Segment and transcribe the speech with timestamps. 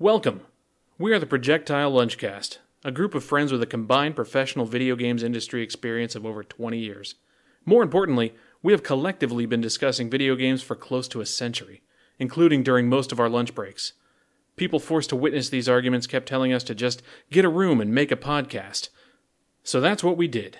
[0.00, 0.42] Welcome.
[0.96, 5.24] We are the Projectile Lunchcast, a group of friends with a combined professional video games
[5.24, 7.16] industry experience of over 20 years.
[7.64, 8.32] More importantly,
[8.62, 11.82] we have collectively been discussing video games for close to a century,
[12.16, 13.94] including during most of our lunch breaks.
[14.54, 17.02] People forced to witness these arguments kept telling us to just
[17.32, 18.90] get a room and make a podcast.
[19.64, 20.58] So that's what we did.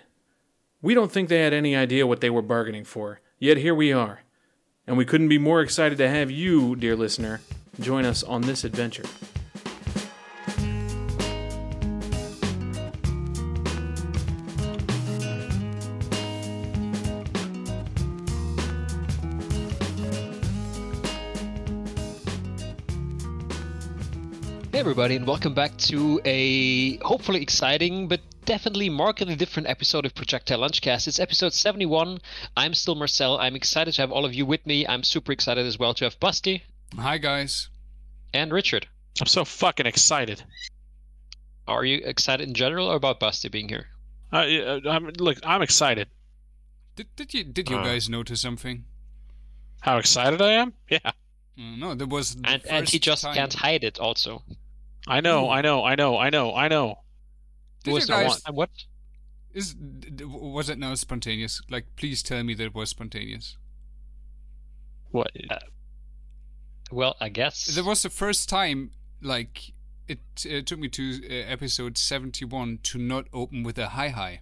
[0.82, 3.92] We don't think they had any idea what they were bargaining for, yet here we
[3.92, 4.22] are.
[4.84, 7.40] And we couldn't be more excited to have you, dear listener,
[7.80, 9.04] join us on this adventure.
[24.72, 30.14] Hey everybody, and welcome back to a hopefully exciting but definitely markedly different episode of
[30.14, 31.08] Projectile Lunchcast.
[31.08, 32.18] It's episode 71.
[32.56, 33.38] I'm still Marcel.
[33.38, 34.86] I'm excited to have all of you with me.
[34.86, 36.62] I'm super excited as well to have Basti
[36.96, 37.68] Hi guys.
[38.32, 38.86] and Richard.
[39.20, 40.42] I'm so fucking excited.
[41.66, 43.88] Are you excited in general or about Basti being here?
[44.32, 46.08] Uh, I'm, look, I'm excited.
[46.96, 47.84] Did did you did you Uh.
[47.84, 48.84] guys notice something?
[49.80, 50.74] How excited I am?
[50.90, 51.12] Yeah, Uh,
[51.56, 54.44] no, there was the And and he just time- can't hide it also.
[55.06, 57.00] I know, I know, I know, I know, I know.
[57.84, 58.42] Did was you guys?
[58.44, 58.70] one- what?
[59.54, 61.62] Is d- d- was it now spontaneous?
[61.70, 63.56] Like, please tell me that it was spontaneous.
[65.10, 65.30] What?
[66.90, 67.66] Well, I guess.
[67.66, 68.90] There was the first time,
[69.20, 69.72] like,
[70.06, 74.40] it uh, took me to uh, episode seventy-one to not open with a hi hi.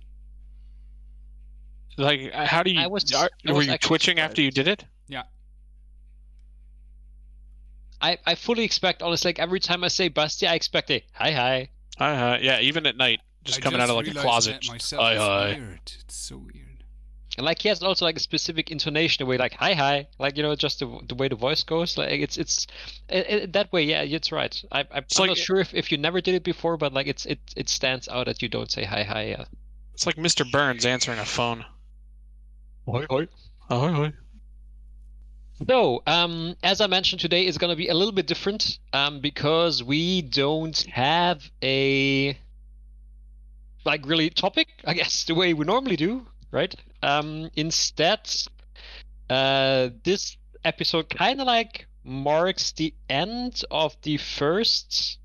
[1.98, 2.80] Like, how do you?
[2.80, 4.84] I was- are- I were was you actually twitching after you did it?
[5.08, 5.22] Yeah.
[8.00, 11.32] I, I fully expect, honestly, like every time I say Basti, I expect a hi
[11.32, 11.70] hi.
[11.98, 12.38] Hi hi.
[12.42, 14.52] yeah, even at night, just I coming out of like a closet.
[14.52, 15.02] that just, myself.
[15.02, 15.78] Hi, It's hi.
[16.04, 16.65] It's so weird.
[17.36, 20.36] And like he has also like a specific intonation, the way like hi hi, like
[20.36, 21.98] you know just the, the way the voice goes.
[21.98, 22.66] Like it's it's
[23.08, 23.82] it, it, that way.
[23.84, 24.62] Yeah, it's right.
[24.72, 27.06] I, I I'm like- not sure if, if you never did it before, but like
[27.06, 29.22] it's it it stands out that you don't say hi hi.
[29.26, 29.44] Yeah.
[29.94, 30.50] It's like Mr.
[30.50, 31.64] Burns answering a phone.
[32.86, 33.28] Hi hi.
[33.68, 34.12] Oh, hi, hi.
[35.66, 39.20] So, um, as I mentioned today, is going to be a little bit different um,
[39.20, 42.38] because we don't have a
[43.86, 46.74] like really topic, I guess, the way we normally do, right?
[47.02, 48.20] Um, instead,
[49.30, 55.18] uh, this episode kind of like marks the end of the first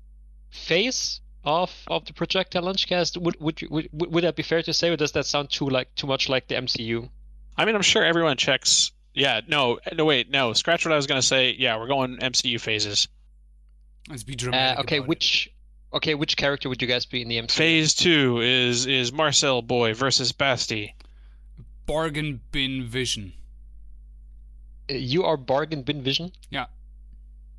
[0.50, 3.16] phase of of the Projectile Lunchcast.
[3.16, 5.94] Would would would would that be fair to say, or does that sound too like
[5.94, 7.08] too much like the MCU?
[7.56, 8.92] I mean, I'm sure everyone checks.
[9.14, 10.52] Yeah, no, no, wait, no.
[10.54, 11.54] Scratch what I was gonna say.
[11.58, 13.08] Yeah, we're going MCU phases.
[14.08, 14.80] Let's be Uh, dramatic.
[14.80, 15.08] okay, about it.
[15.08, 15.50] which
[15.92, 17.50] okay, which character would you guys be in the MCU?
[17.50, 20.94] Phase two is is Marcel Boy versus Basti.
[21.92, 23.32] Bargain bin vision?
[24.90, 26.32] Uh, You are Bargain Bin Vision.
[26.50, 26.66] Yeah.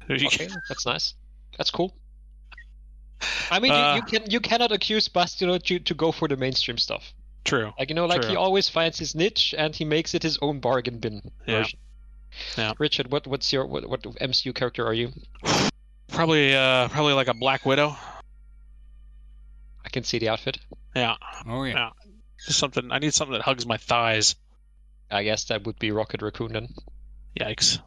[0.10, 1.14] Okay, that's nice.
[1.58, 1.94] That's cool.
[3.52, 6.36] I mean, Uh, you, you can you cannot accuse Bastino to to go for the
[6.36, 7.14] mainstream stuff.
[7.46, 7.72] True.
[7.80, 10.60] Like you know, like he always finds his niche and he makes it his own
[10.60, 11.58] bargain bin Yeah.
[11.60, 11.80] version.
[12.58, 12.74] Yeah.
[12.80, 15.12] Richard, what what's your what what MCU character are you?
[16.08, 17.96] Probably, uh, probably like a Black Widow.
[19.86, 20.58] I can see the outfit.
[20.96, 21.16] Yeah,
[21.48, 21.74] Oh yeah.
[21.74, 21.90] Yeah.
[22.46, 22.92] Just something.
[22.92, 24.36] I need something that hugs my thighs.
[25.10, 26.70] I guess that would be Rocket Raccoon then.
[27.40, 27.80] Yikes.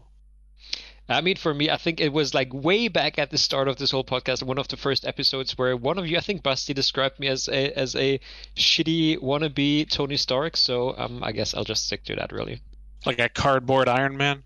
[1.08, 3.76] I mean, for me, I think it was like way back at the start of
[3.76, 6.74] this whole podcast, one of the first episodes where one of you, I think Basti,
[6.74, 8.18] described me as a as a
[8.56, 10.56] shitty wannabe Tony Stark.
[10.56, 12.32] So um, I guess I'll just stick to that.
[12.32, 12.60] Really,
[13.04, 14.42] Like a cardboard Iron Man.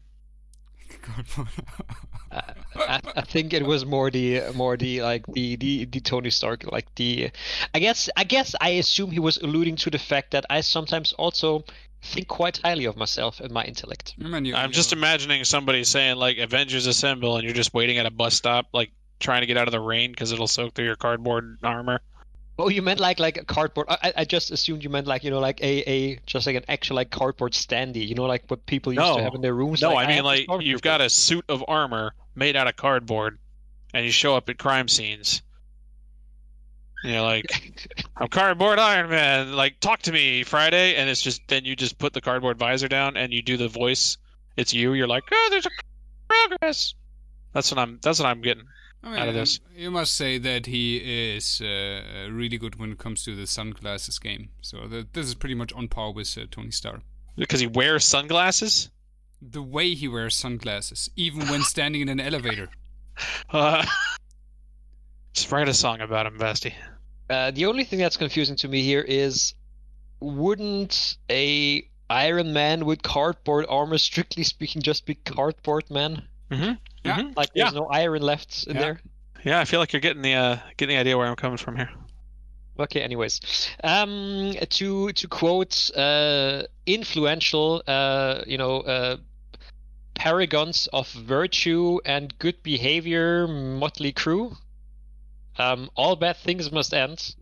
[1.38, 1.44] uh,
[2.32, 6.70] I, I think it was more the more the like the, the the Tony Stark,
[6.70, 7.30] like the.
[7.74, 11.12] I guess I guess I assume he was alluding to the fact that I sometimes
[11.14, 11.64] also
[12.02, 14.14] think quite highly of myself and my intellect.
[14.24, 17.98] I mean, you- I'm just imagining somebody saying like Avengers Assemble, and you're just waiting
[17.98, 20.74] at a bus stop, like trying to get out of the rain because it'll soak
[20.74, 22.00] through your cardboard armor.
[22.58, 23.86] Oh, you meant like like a cardboard?
[23.88, 26.56] I, I- I just assumed you meant like you know like a, a just like
[26.56, 28.06] an actual like cardboard standee.
[28.06, 29.16] You know like what people used No.
[29.16, 29.82] to have in their rooms.
[29.82, 32.66] No, like, I mean have this like you've got a suit of armor made out
[32.66, 33.38] of cardboard,
[33.94, 35.42] and you show up at crime scenes.
[37.02, 39.52] And you're like, I'm cardboard Iron Man.
[39.52, 42.88] Like, talk to me Friday, and it's just then you just put the cardboard visor
[42.88, 44.19] down and you do the voice.
[44.56, 44.93] It's you.
[44.93, 45.70] You're like, oh, there's a
[46.28, 46.94] progress.
[47.55, 47.99] That's what I'm.
[48.02, 48.64] That's what I'm getting.
[49.02, 49.60] I mean, out of this.
[49.75, 50.99] You must say that he
[51.34, 54.50] is uh, really good when it comes to the sunglasses game.
[54.60, 57.00] So that this is pretty much on par with uh, Tony Stark.
[57.37, 58.90] Because he wears sunglasses.
[59.42, 62.69] The way he wears sunglasses, even when standing in an elevator.
[63.50, 63.84] Uh,
[65.32, 66.75] just write a song about him, Basti.
[67.28, 69.54] Uh, the only thing that's confusing to me here is,
[70.20, 76.22] wouldn't a Iron Man with cardboard armor, strictly speaking, just be cardboard man?
[76.50, 76.72] Mm-hmm.
[77.04, 77.19] Yeah.
[77.19, 77.36] Mhm.
[77.36, 77.78] Like there's Yeah.
[77.78, 78.81] no iron left in Yeah.
[78.82, 79.00] there.
[79.44, 81.76] Yeah, I feel like you're getting the uh, getting the idea where I'm coming from
[81.76, 81.88] here.
[82.78, 83.00] Okay.
[83.00, 83.40] Anyways,
[83.84, 89.16] um, to to quote uh, influential, uh, you know, uh,
[90.20, 94.55] paragons of virtue and good behavior, Mötley Crüe.
[95.56, 97.34] Um, all bad things must end.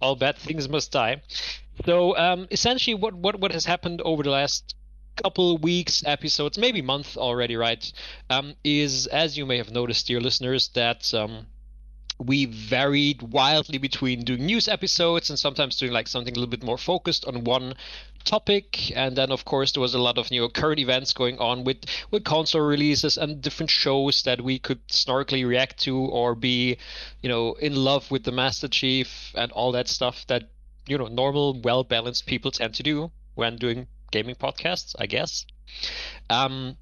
[0.00, 1.22] All bad things must die.
[1.86, 4.74] So um, essentially, what, what what has happened over the last
[5.14, 7.92] couple weeks, episodes, maybe month already, right?
[8.28, 11.46] Um, is as you may have noticed, dear listeners, that um,
[12.18, 16.64] we varied wildly between doing news episodes and sometimes doing like something a little bit
[16.64, 17.74] more focused on one
[18.24, 21.64] topic and then of course there was a lot of know current events going on
[21.64, 21.78] with
[22.10, 26.76] with console releases and different shows that we could snarkily react to or be
[27.22, 30.50] you know in love with the master chief and all that stuff that
[30.86, 35.46] you know normal well balanced people tend to do when doing gaming podcasts i guess
[36.30, 36.76] um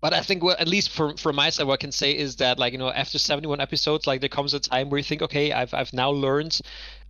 [0.00, 2.36] but I think, well, at least from from my side, what I can say is
[2.36, 5.22] that, like you know, after 71 episodes, like there comes a time where you think,
[5.22, 6.60] okay, I've I've now learned,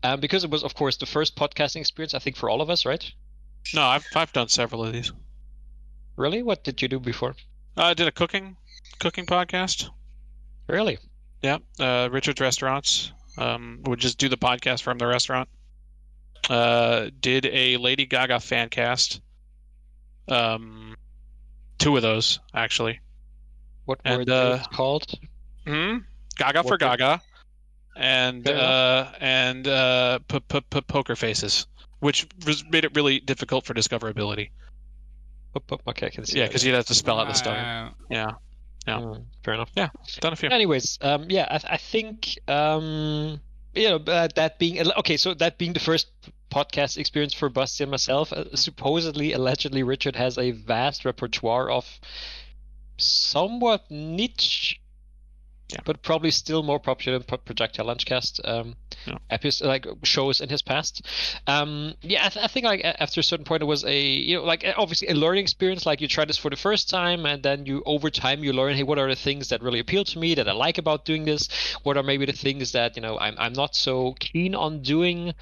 [0.03, 2.15] um, because it was, of course, the first podcasting experience.
[2.15, 3.05] I think for all of us, right?
[3.75, 5.13] No, I've I've done several of these.
[6.17, 7.35] Really, what did you do before?
[7.77, 8.57] Uh, I did a cooking
[8.99, 9.89] cooking podcast.
[10.67, 10.99] Really?
[11.43, 13.13] Yeah, uh, Richard's Restaurants.
[13.39, 15.49] Um, would just do the podcast from the restaurant.
[16.49, 19.21] Uh, did a Lady Gaga fan cast.
[20.29, 20.97] Um,
[21.79, 23.01] two of those actually.
[23.85, 25.13] What were And, those uh, called?
[25.67, 25.99] Hmm.
[26.37, 27.21] Gaga for What the- Gaga,
[27.97, 31.67] and uh, and uh, p- p- p- poker faces,
[32.01, 34.51] which was, made it really difficult for discoverability.
[35.57, 36.39] Oop, oop, Okay, I can see.
[36.39, 37.57] Yeah, because you'd have to spell out the stuff.
[37.57, 38.33] Uh, Yeah,
[38.87, 38.99] yeah.
[38.99, 39.71] Mm, fair enough.
[39.75, 39.89] Yeah,
[40.21, 40.51] done a few.
[40.51, 43.41] Anyways, um, yeah, I, I think um,
[43.75, 45.17] you know uh, that being okay.
[45.17, 46.09] So that being the first
[46.51, 51.87] podcast experience for Basti and myself, uh, supposedly, allegedly, Richard has a vast repertoire of
[52.99, 54.81] somewhat niche.
[55.69, 55.81] Yeah.
[55.85, 59.19] But probably still more popular than Pro- Projectile Lunchcast um, Yeah.
[59.31, 61.03] episodes, like shows in his past.
[61.49, 64.37] Um, yeah, I, th- I think like after a certain point, it was a you
[64.37, 65.85] know like obviously a learning experience.
[65.85, 68.77] Like you try this for the first time, and then you over time you learn,
[68.77, 71.25] hey, what are the things that really appeal to me that I like about doing
[71.25, 71.49] this?
[71.83, 75.35] What are maybe the things that you know I'm I'm not so keen on doing?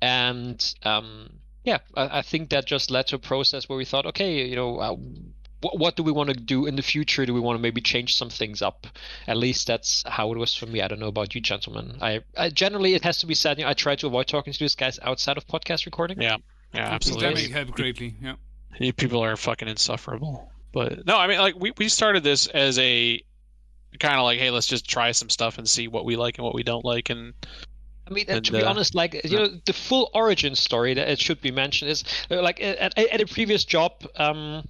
[0.00, 1.30] And um,
[1.64, 4.54] yeah, I, I think that just led to a process where we thought, okay, you
[4.54, 4.96] know, uh,
[5.60, 7.26] what, what do we want to do in the future?
[7.26, 8.86] Do we want to maybe change some things up?
[9.26, 10.82] At least that's how it was for me.
[10.82, 11.98] I don't know about you, gentlemen.
[12.00, 13.58] I, I generally it has to be said.
[13.58, 16.20] You know, I try to avoid talking to these guys outside of podcast recording.
[16.20, 16.36] Yeah,
[16.72, 17.26] yeah, the absolutely.
[17.26, 18.14] pandemic helped greatly.
[18.20, 18.34] Yeah.
[18.78, 20.50] You people are fucking insufferable.
[20.72, 23.22] But no, I mean, like we we started this as a
[23.98, 26.44] kind of like, hey, let's just try some stuff and see what we like and
[26.44, 27.32] what we don't like, and
[28.08, 31.08] I mean, And, to be uh, honest, like you know, the full origin story that
[31.08, 34.68] it should be mentioned is like at, at a previous job, um,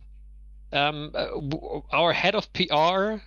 [0.73, 3.21] um, uh, our head of PR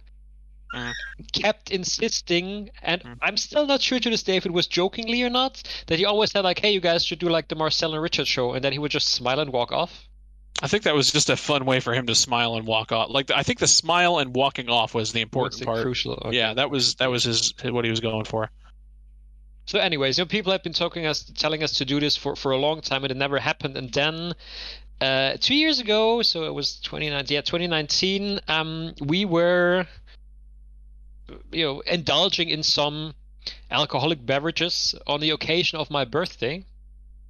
[0.73, 0.93] Mm.
[1.33, 3.17] kept insisting, and Mm.
[3.23, 6.05] I'm still not sure to this day if it was jokingly or not, that he
[6.05, 8.63] always said like, "Hey, you guys should do like the Marcel and Richard show," and
[8.63, 10.07] then he would just smile and walk off.
[10.61, 13.09] I think that was just a fun way for him to smile and walk off.
[13.09, 15.81] Like I think the smile and walking off was the What's important the part.
[15.81, 16.21] crucial?
[16.25, 16.37] okay.
[16.37, 18.51] Yeah, that was that was his what he was going for.
[19.65, 22.35] So, anyways, you know, people have been talking us, telling us to do this for,
[22.35, 23.77] for a long time, and it never happened.
[23.77, 24.33] And then,
[25.01, 29.85] uh, two years ago, so it was 2019, yeah, 2019, um, we were,
[31.51, 33.13] you know, indulging in some
[33.71, 36.63] alcoholic beverages on the occasion of my birthday.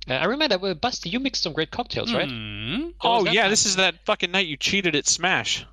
[0.09, 2.27] Uh, I remember that, uh, Basti, you mixed some great cocktails, right?
[2.27, 3.51] What was Oh yeah, time?
[3.51, 5.65] this is that fucking night you cheated at Smash.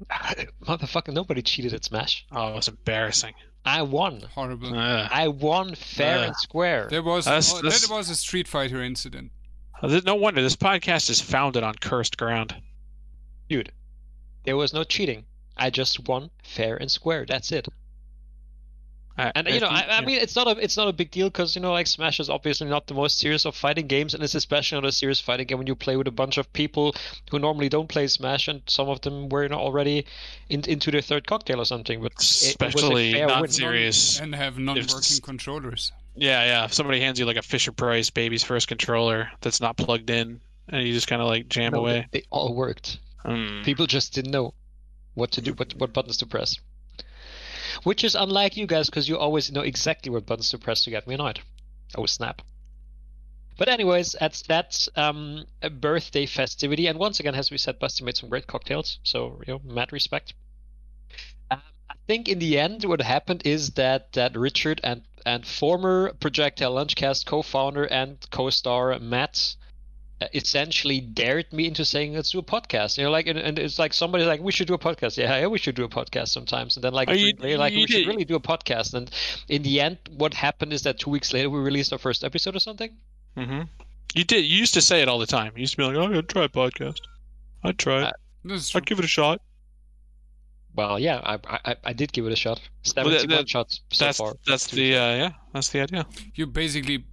[0.64, 2.26] Motherfucker, nobody cheated at Smash.
[2.32, 3.34] Oh, it was embarrassing.
[3.64, 4.22] I won.
[4.34, 4.74] Horrible.
[4.74, 5.08] Ugh.
[5.12, 6.86] I won fair Uh, and square.
[6.90, 9.30] There was That's- that's- that was a Street Fighter incident.
[9.82, 12.54] No wonder this podcast is founded on cursed ground.
[13.48, 13.72] Dude,
[14.44, 15.24] there was no cheating.
[15.56, 17.24] I just won fair and square.
[17.26, 17.66] That's it.
[19.18, 20.06] I- And you know, I, I yeah.
[20.06, 22.30] mean, it's not a it's not a big deal because you know, like Smash is
[22.30, 25.46] obviously not the most serious of fighting games, and it's especially not a serious fighting
[25.46, 26.94] game when you play with a bunch of people
[27.30, 30.06] who normally don't play Smash, and some of them were you know, already
[30.48, 32.00] in, into their third cocktail or something.
[32.00, 33.50] But it was a especially fair not win.
[33.50, 34.20] serious.
[34.20, 35.92] And have non-working controllers.
[36.16, 36.64] Yeah, yeah.
[36.64, 40.40] If somebody hands you like a Fisher Price baby's first controller that's not plugged in,
[40.68, 42.08] and you just kind of like jam No, away.
[42.10, 42.98] they, they all worked.
[43.24, 43.64] Mm.
[43.64, 44.54] People just didn't know
[45.14, 46.56] what to do, what what buttons to press.
[47.84, 50.90] Which is unlike you guys because you always know exactly what buttons to press to
[50.90, 51.40] get me annoyed.
[51.96, 52.42] Oh snap!
[53.56, 58.04] But anyways, at that um, a birthday festivity, and once again, as we said, Basti
[58.04, 60.34] made some great cocktails, so you know, mad respect.
[61.50, 66.12] Um, I think in the end, what happened is that that Richard and and former
[66.20, 69.54] Projectile Lunchcast co-founder and co-star Matt
[70.22, 72.98] uh, essentially dared me into saying let's do a podcast.
[72.98, 75.16] You know, like and, and it's like somebody's like we should do a podcast.
[75.16, 76.76] Yeah, yeah, we should do a podcast sometimes.
[76.76, 78.94] And then like you- later, like we did- should really do a podcast.
[78.94, 79.10] And
[79.48, 82.54] in the end, what happened is that two weeks later we released our first episode
[82.56, 82.90] or something.
[83.36, 83.62] mm-hmm.
[84.14, 84.44] You did.
[84.44, 85.52] You used to say it all the time.
[85.54, 87.00] You used to be like, "Oh, I'm gonna try a podcast.
[87.62, 88.14] I'd try it.
[88.50, 89.40] Uh, I'd give it a shot."
[90.74, 91.38] Well, yeah, I
[91.70, 92.60] I, I did give it a shot.
[92.84, 94.34] that- Seventy-one that- shots so that's far.
[94.46, 95.30] that's the uh, yeah.
[95.52, 96.06] That's the idea.
[96.34, 97.04] You basically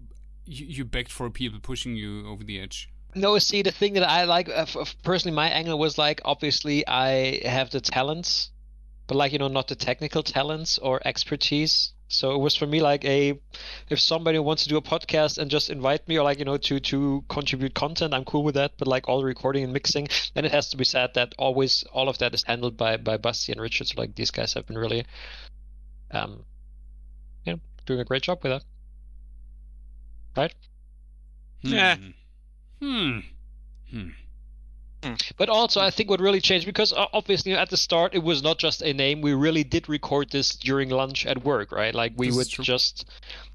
[0.46, 2.90] you, you begged for people pushing you over the edge.
[3.16, 6.22] No, see, the thing that I like, uh, f- f- personally, my angle was like,
[6.24, 8.52] obviously, I have the talents,
[9.08, 11.94] but like, you know, not the technical talents or expertise.
[12.10, 13.40] So it was for me like a,
[13.90, 16.58] if somebody wants to do a podcast and just invite me or like, you know,
[16.58, 18.74] to to contribute content, I'm cool with that.
[18.78, 21.84] But like all the recording and mixing, then it has to be said that always
[21.92, 23.88] all of that is handled by by Basti and Richard.
[23.88, 25.06] So like these guys have been really,
[26.12, 26.46] um,
[27.44, 28.64] you know, doing a great job with that.
[30.36, 30.54] Right?
[31.62, 31.98] Yeah.
[32.80, 33.20] Hmm.
[33.92, 34.10] Hmm.
[35.38, 38.58] But also, I think what really changed because obviously at the start it was not
[38.58, 39.22] just a name.
[39.22, 41.94] We really did record this during lunch at work, right?
[41.94, 43.06] Like we This would just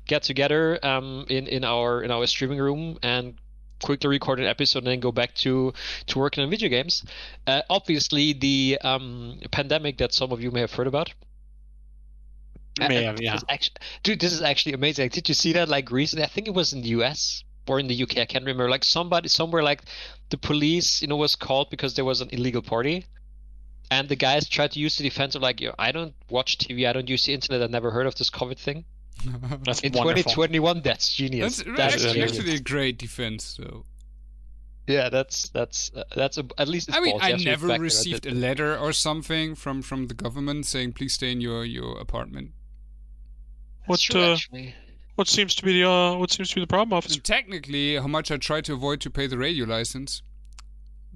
[0.06, 3.34] get together um, in in our in our streaming room and
[3.82, 5.72] quickly record an episode and then go back to
[6.06, 7.04] to working on video games.
[7.46, 11.12] Uh, obviously, the um, pandemic that some of you may have heard about.
[12.78, 13.38] May Uh, have, yeah.
[13.48, 15.08] Actually, dude, this is actually amazing.
[15.10, 15.68] Did you see that?
[15.68, 17.44] Like recently, I think it was in the U.S.
[17.66, 18.18] or in the UK.
[18.18, 18.68] I can't remember.
[18.68, 19.82] Like somebody somewhere, like
[20.30, 23.06] the police, you know, was called because there was an illegal party,
[23.90, 26.88] and the guys tried to use the defense of like, yo, I don't watch TV,
[26.88, 28.84] I don't use the internet, I never heard of this COVID thing.
[29.64, 30.32] That's In wonderful.
[30.32, 31.58] 2021, that's genius.
[31.58, 32.32] That's That is actually, genius.
[32.38, 33.44] actually a great defense.
[33.44, 33.84] So
[34.86, 36.88] yeah, that's that's uh, that's a, at least.
[36.88, 40.08] It's I mean, I never fact that I received a letter or something from from
[40.08, 42.50] the government saying please stay in your your apartment.
[43.86, 44.74] That's What, true, uh, actually.
[45.14, 47.16] What seems to be the uh, what seems to be the problem, officer?
[47.16, 50.22] And technically, how much I try to avoid to pay the radio license.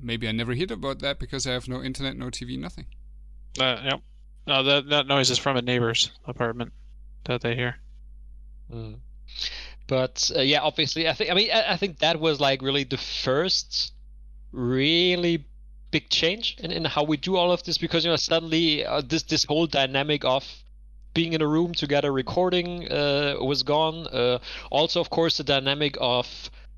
[0.00, 2.86] Maybe I never heard about that because I have no internet, no TV, nothing.
[3.58, 4.00] Uh, yep.
[4.46, 6.72] No, that that noise is from a neighbor's apartment
[7.24, 7.76] that they hear.
[8.70, 8.98] Mm.
[9.86, 12.84] But uh, yeah, obviously, I think I mean I, I think that was like really
[12.84, 13.92] the first
[14.52, 15.46] really
[15.90, 19.00] big change in, in how we do all of this because you know suddenly uh,
[19.00, 20.44] this this whole dynamic of
[21.16, 24.06] being in a room together recording uh, was gone.
[24.08, 24.38] Uh,
[24.70, 26.26] also, of course, the dynamic of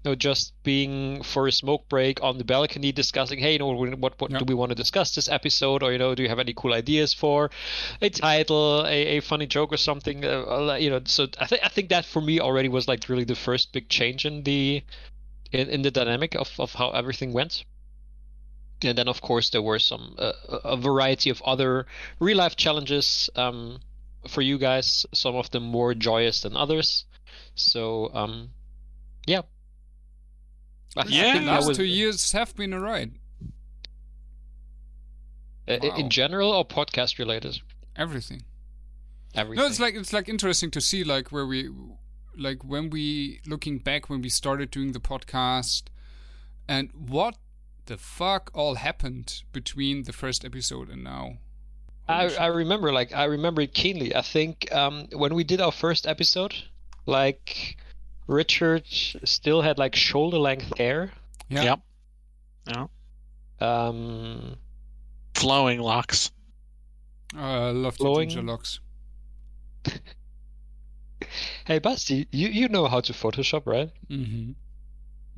[0.04, 3.72] you know just being for a smoke break on the balcony discussing, hey, you know,
[4.04, 4.38] what what, Yeah.
[4.38, 6.72] do we want to discuss this episode, or you know, do you have any cool
[6.72, 7.50] ideas for
[8.00, 10.24] a title, a, a funny joke or something?
[10.24, 13.24] Uh, you know, so I think I think that for me already was like really
[13.24, 14.82] the first big change in the
[15.50, 17.64] in, in the dynamic of, of how everything went.
[18.84, 20.32] And then, of course, there were some uh,
[20.74, 21.86] a variety of other
[22.20, 23.80] real life challenges um,
[24.26, 25.06] for you guys.
[25.14, 27.04] Some of them more joyous than others.
[27.54, 28.50] So, um,
[29.26, 29.42] yeah.
[30.96, 33.12] I, Yeah, last was two years have been a ride.
[35.68, 35.96] uh, Wow.
[35.96, 37.60] in general or podcast related.
[37.96, 38.42] Everything.
[39.34, 39.62] Everything.
[39.62, 41.68] No, it's like it's like interesting to see like where we
[42.36, 45.82] like when we looking back when we started doing the podcast
[46.66, 47.36] and what
[47.86, 51.38] the fuck all happened between the first episode and now.
[52.08, 54.14] I, I remember like I remember it keenly.
[54.14, 56.54] I think um, when we did our first episode,
[57.06, 57.76] like
[58.26, 61.10] Richard still had like shoulder length hair.
[61.48, 61.62] yeah.
[61.64, 61.80] Yep.
[62.68, 62.86] Yeah.
[63.60, 64.56] Um,
[65.34, 66.30] Flowing locks.
[67.36, 68.80] Uh, I love Flowing- ginger locks.
[71.66, 73.90] hey Basti, you you know how to Photoshop, right?
[74.10, 74.52] Mm-hmm.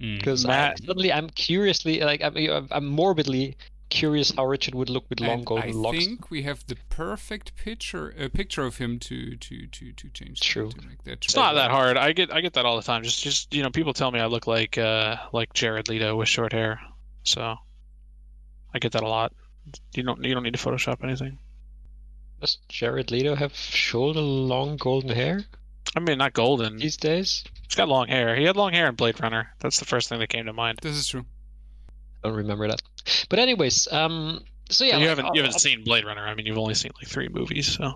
[0.05, 0.19] Mm.
[0.19, 2.35] Because Matt- suddenly I'm curiously like I'm
[2.71, 3.57] I'm morbidly
[3.91, 5.97] curious how Richard would look with long And golden I locks.
[5.97, 10.09] I think we have the perfect picture a picture of him to to to to
[10.09, 10.41] change.
[10.41, 10.71] True.
[10.71, 11.97] To make that It's not that hard.
[11.97, 13.03] I get I get that all the time.
[13.03, 16.29] Just just you know, people tell me I look like uh like Jared Leto with
[16.29, 16.81] short hair.
[17.25, 17.57] So
[18.73, 19.33] I get that a lot.
[19.95, 21.39] You don't you don't need to Photoshop anything.
[22.41, 25.45] Does Jared Leto have shoulder long golden hair
[25.97, 26.77] I mean, not golden.
[26.77, 27.45] these days?
[27.65, 28.37] He's got long hair.
[28.37, 29.53] He had long hair in Blade Runner.
[29.61, 30.79] That's the first thing that came to mind.
[30.83, 31.25] This is true.
[32.23, 32.81] Don't remember that.
[33.29, 36.27] But anyways, um, so yeah, you like, haven't I'll- you haven't I'll- seen Blade Runner.
[36.27, 37.77] I mean, you've only seen like three movies.
[37.77, 37.95] So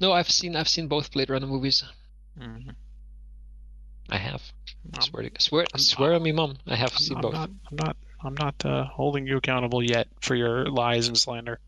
[0.00, 1.84] No, I've seen I've seen both Blade Runner movies.
[2.38, 2.74] Mhm.
[4.08, 4.42] I have.
[4.92, 6.56] I I'm, swear, to, swear, I'm- swear on me, mom.
[6.66, 7.32] I have I'm- seen I'm both.
[7.34, 11.58] not I'm not I'm not uh, holding you accountable yet for your lies and slander.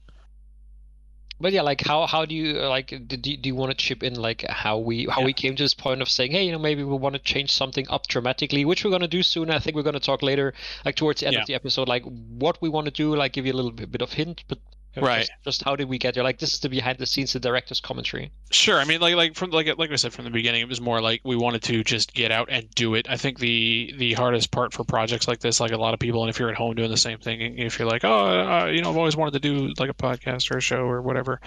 [1.42, 4.02] But yeah, like how how do you uh, like do, do you want to chip
[4.02, 5.26] in like how we how Yeah.
[5.26, 7.50] we came to this point of saying hey you know maybe we want to change
[7.52, 9.50] something up dramatically which we're gonna do soon.
[9.50, 11.40] I think we're gonna talk later like towards the end Yeah.
[11.42, 12.04] of the episode like
[12.44, 14.58] what we want to do like give you a little bit, bit of hint but
[14.96, 15.20] Right.
[15.20, 16.22] Just, just how did we get there?
[16.22, 18.30] Like this is the behind the scenes, the director's commentary.
[18.50, 18.78] Sure.
[18.78, 21.00] I mean, like like from like like I said from the beginning, it was more
[21.00, 23.08] like we wanted to just get out and do it.
[23.08, 26.22] I think the the hardest part for projects like this, like a lot of people,
[26.22, 28.82] and if you're at home doing the same thing, if you're like, oh, uh, you
[28.82, 31.40] know, I've always wanted to do like a podcast or a show or whatever,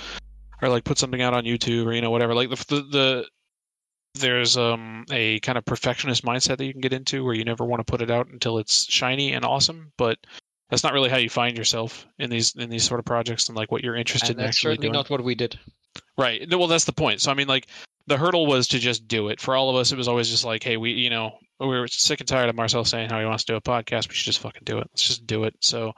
[0.61, 2.33] or like put something out on YouTube or you know whatever.
[2.33, 3.25] Like the the, the
[4.15, 7.65] there's um a kind of perfectionist mindset that you can get into where you never
[7.65, 10.17] want to put it out until it's shiny and awesome, but
[10.69, 13.57] that's not really how you find yourself in these in these sort of projects and
[13.57, 14.93] like what you're interested And in that's actually certainly doing.
[14.93, 15.59] not what we did.
[16.17, 16.47] Right.
[16.49, 17.21] No, Well, that's the point.
[17.21, 17.67] So I mean, like
[18.07, 19.41] the hurdle was to just do it.
[19.41, 21.87] For all of us, it was always just like, hey, we, you know, we were
[21.87, 24.07] sick and tired of Marcel saying how he wants to do a podcast.
[24.09, 24.87] We should just fucking do it.
[24.91, 25.55] Let's just do it.
[25.61, 25.93] So,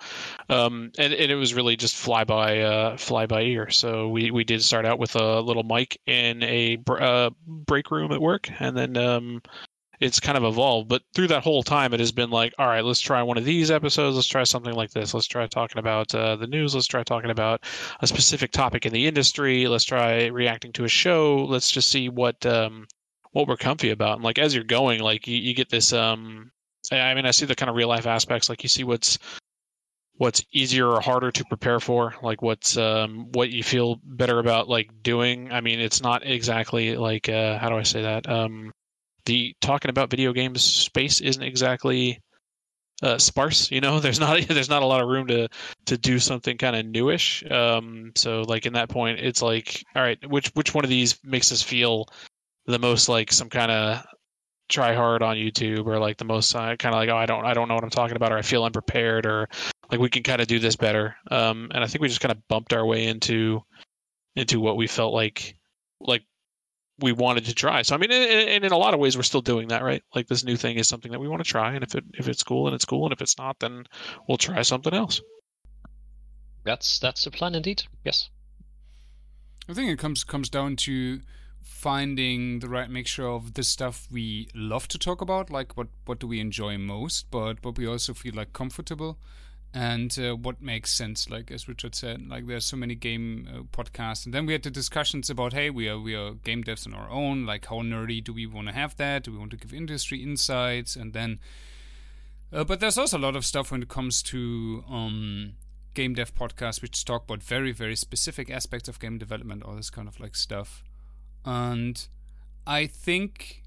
[0.49, 3.69] um, and, and it was really just fly by, uh, fly by ear.
[3.69, 7.91] So we we did start out with a little mic in a br- uh, break
[7.91, 9.41] room at work, and then um,
[9.99, 10.89] it's kind of evolved.
[10.89, 13.45] But through that whole time, it has been like, all right, let's try one of
[13.45, 14.15] these episodes.
[14.15, 15.13] Let's try something like this.
[15.13, 16.75] Let's try talking about uh, the news.
[16.75, 17.63] Let's try talking about
[18.01, 19.67] a specific topic in the industry.
[19.67, 21.45] Let's try reacting to a show.
[21.45, 22.87] Let's just see what um,
[23.31, 24.15] what we're comfy about.
[24.15, 25.93] And like as you're going, like you, you get this.
[25.93, 26.51] Um,
[26.91, 28.49] I mean, I see the kind of real life aspects.
[28.49, 29.17] Like you see what's
[30.17, 34.67] what's easier or harder to prepare for like what's um what you feel better about
[34.67, 38.71] like doing i mean it's not exactly like uh how do i say that um
[39.27, 42.19] the talking about video games space isn't exactly
[43.03, 43.69] uh, sparse.
[43.69, 45.49] You know, there's not there's not a lot of room to
[45.85, 47.43] to do something kind of newish.
[47.49, 51.19] Um, so like in that point, it's like, all right, which which one of these
[51.23, 52.07] makes us feel
[52.65, 54.05] the most like some kind of
[54.69, 57.45] try hard on YouTube, or like the most uh, kind of like, oh, I don't
[57.45, 59.49] I don't know what I'm talking about, or I feel unprepared, or
[59.91, 61.15] like we can kind of do this better.
[61.29, 63.63] Um, and I think we just kind of bumped our way into
[64.35, 65.55] into what we felt like
[65.99, 66.23] like
[66.99, 67.81] we wanted to try.
[67.81, 70.03] So I mean, and and in a lot of ways, we're still doing that, right?
[70.15, 72.27] Like this new thing is something that we want to try, and if it if
[72.27, 73.85] it's cool, and it's cool, and if it's not, then
[74.27, 75.21] we'll try something else.
[76.63, 77.83] That's that's the plan indeed.
[78.03, 78.29] Yes.
[79.69, 81.21] I think it comes comes down to
[81.61, 86.19] finding the right mixture of the stuff we love to talk about, like what what
[86.19, 89.19] do we enjoy most, but what we also feel like comfortable,
[89.77, 91.29] and uh, what makes sense.
[91.29, 94.63] Like as Richard said, like there's so many game uh, podcasts, and then we had
[94.63, 97.45] the discussions about, hey, we are we are game devs on our own.
[97.45, 99.23] Like how nerdy do we want to have that?
[99.23, 100.95] Do we want to give industry insights?
[100.95, 101.39] And then,
[102.51, 105.53] uh, but there's also a lot of stuff when it comes to um,
[105.93, 109.89] game dev podcasts which talk about very very specific aspects of game development all this
[109.89, 110.83] kind of like stuff
[111.43, 112.07] and
[112.67, 113.63] i think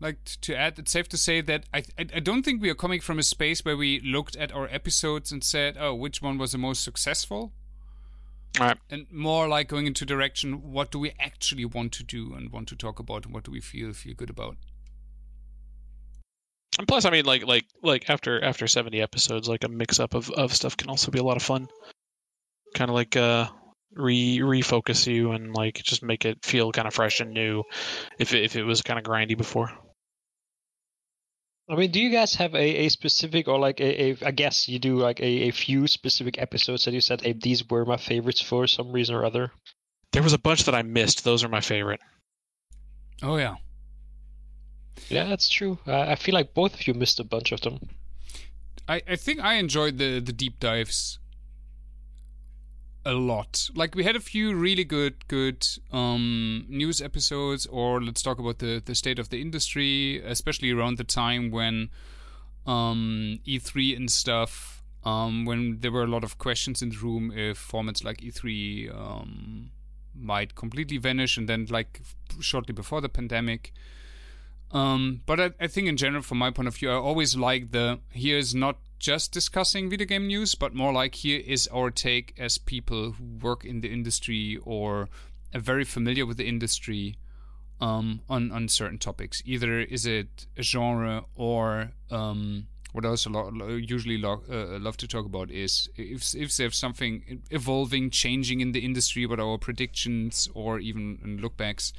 [0.00, 2.74] like to add it's safe to say that I, I i don't think we are
[2.74, 6.38] coming from a space where we looked at our episodes and said oh which one
[6.38, 7.52] was the most successful
[8.60, 8.76] right.
[8.90, 12.68] and more like going into direction what do we actually want to do and want
[12.68, 14.56] to talk about and what do we feel feel good about
[16.78, 20.14] And plus, I mean, like like like after after seventy episodes, like a mix up
[20.14, 21.68] of, of stuff can also be a lot of fun.
[22.74, 23.48] Kind of like uh
[23.92, 27.64] re refocus you and like just make it feel kind of fresh and new.
[28.18, 29.70] If it, if it was kind of grindy before.
[31.68, 34.68] I mean, do you guys have a, a specific or like a, a I guess
[34.68, 37.96] you do like a, a few specific episodes that you said, hey, these were my
[37.96, 39.50] favorites for some reason or other?
[40.12, 41.24] There was a bunch that I missed.
[41.24, 42.00] Those are my favorite.
[43.22, 43.56] oh yeah
[45.08, 45.78] Yeah, that's true.
[45.86, 47.80] Uh, I feel like both of you missed a bunch of them.
[48.88, 51.18] I, I think I enjoyed the the deep dives
[53.06, 53.70] a lot.
[53.74, 58.58] Like we had a few really good good um, news episodes, or let's talk about
[58.58, 61.88] the the state of the industry, especially around the time when
[62.66, 64.82] um, E3 and stuff.
[65.04, 68.92] Um, when there were a lot of questions in the room if formats like E3
[68.92, 69.70] um,
[70.12, 72.02] might completely vanish, and then like
[72.40, 73.72] shortly before the pandemic.
[74.72, 77.70] Um, but I, I think in general, from my point of view, I always like
[77.70, 81.90] the here is not just discussing video game news, but more like here is our
[81.90, 85.08] take as people who work in the industry or
[85.54, 87.16] are very familiar with the industry
[87.80, 89.42] um, on on certain topics.
[89.44, 94.96] Either is it a genre or um, what I also lo- usually lo- uh, love
[94.98, 99.58] to talk about is if if there's something evolving, changing in the industry, what our
[99.58, 101.92] predictions or even lookbacks.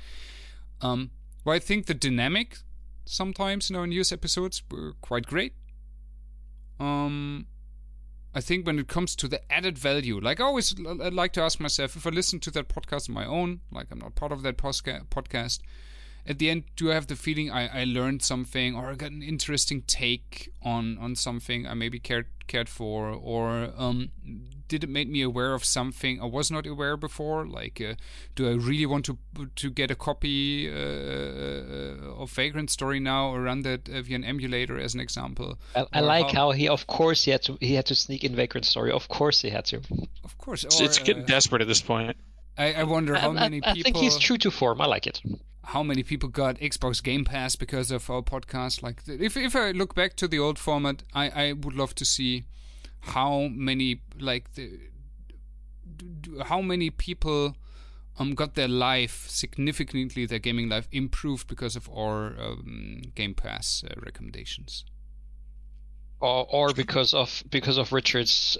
[0.81, 1.11] Um,
[1.45, 2.57] well, I think the dynamic
[3.05, 5.53] sometimes in our news episodes were quite great.
[6.79, 7.47] Um,
[8.33, 11.41] I think when it comes to the added value, like I always l- like to
[11.41, 14.31] ask myself, if I listen to that podcast on my own, like I'm not part
[14.31, 15.59] of that podcast,
[16.27, 19.11] at the end, do I have the feeling I, I learned something or I got
[19.11, 24.09] an interesting take on on something I maybe cared cared for, or um,
[24.67, 27.45] did it make me aware of something I was not aware before?
[27.45, 27.95] Like, uh,
[28.35, 29.17] do I really want to
[29.55, 34.79] to get a copy uh, of Vagrant Story now or run that via an emulator,
[34.79, 35.57] as an example?
[35.75, 38.23] I, I like how, how, he, of course, he had to he had to sneak
[38.23, 38.91] in Vagrant Story.
[38.91, 39.77] Of course, he had to.
[40.23, 42.15] Of course, or, it's, getting uh, desperate at this point.
[42.57, 43.79] I, I wonder how I, many I, people.
[43.79, 44.81] I think he's true to form.
[44.81, 45.21] I like it
[45.67, 48.81] how many people got Xbox Game Pass because of our podcast.
[48.81, 52.05] Like, if if I look back to the old format, I I would love to
[52.05, 52.45] see
[53.07, 54.79] how many like the
[56.45, 57.55] how many people
[58.19, 63.83] um got their life significantly their gaming life improved because of our um, Game Pass
[63.89, 64.85] uh, recommendations.
[66.19, 68.57] Or, or because of because of Richard's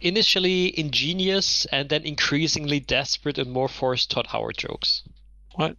[0.00, 5.02] initially ingenious and then increasingly desperate and more forced Todd Howard jokes.
[5.54, 5.76] What?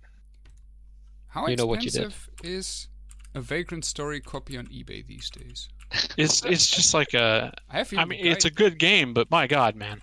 [1.27, 2.87] How you know what you expensive is
[3.35, 5.69] a Vagrant Story copy on eBay these days?
[6.17, 7.53] It's it's just like a.
[7.69, 10.01] I, have I mean, it's a good game, but my God, man.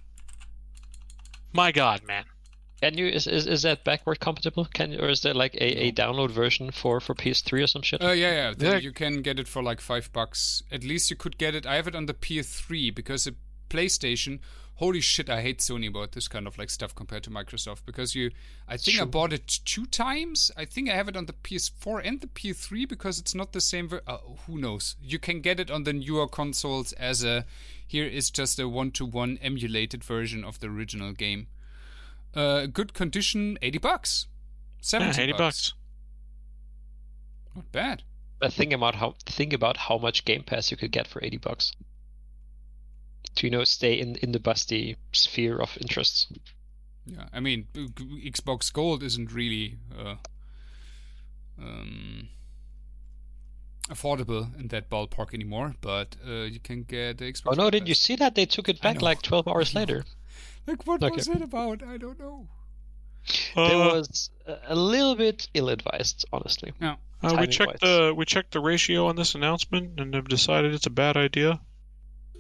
[1.53, 2.25] My God, man.
[2.83, 4.67] Can you is, is, is that backward compatible?
[4.67, 8.03] Can or is there like a, a download version for, for PS3 or some shit?
[8.03, 8.55] Uh, yeah, yeah.
[8.57, 10.63] The, you can get it for like five bucks.
[10.71, 11.65] At least you could get it.
[11.65, 13.35] I have it on the PS3 because the
[13.71, 14.41] PlayStation.
[14.77, 15.31] Holy shit!
[15.31, 18.31] I hate Sony about this kind of like stuff compared to Microsoft because you.
[18.69, 20.51] I think I bought it two times.
[20.55, 23.63] I think I have it on the PS4 and the PS3 because it's not the
[23.63, 23.89] same.
[23.89, 24.97] Ver- uh, who knows?
[25.01, 27.47] You can get it on the newer consoles as a.
[27.87, 31.47] Here is just a one-to-one emulated version of the original game.
[32.35, 34.27] Uh, good condition, eighty bucks.
[34.83, 35.73] Seventy yeah, eighty bucks.
[35.73, 35.75] bucks.
[37.55, 38.03] Not bad.
[38.39, 41.39] But think about how think about how much Game Pass you could get for eighty
[41.39, 41.73] bucks.
[43.35, 46.27] To you know, stay in in the Basti sphere of interests.
[47.05, 50.17] Yeah, I mean, Xbox Gold isn't really uh,
[51.63, 52.29] um,
[53.89, 57.53] affordable in that ballpark anymore, but uh, you can get the Xbox.
[57.53, 57.71] Oh no!
[57.71, 60.05] Did you see that they took it back like twelve hours later?
[60.67, 61.15] Like, what okay.
[61.15, 61.83] was it about?
[61.83, 62.49] I don't know.
[63.57, 64.31] Uh, it was
[64.67, 66.73] a little bit ill-advised, honestly.
[66.81, 66.97] Yeah.
[67.23, 70.87] Uh, we checked the we checked the ratio on this announcement and have decided it's
[70.87, 71.61] a bad idea.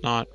[0.02, 0.28] Not,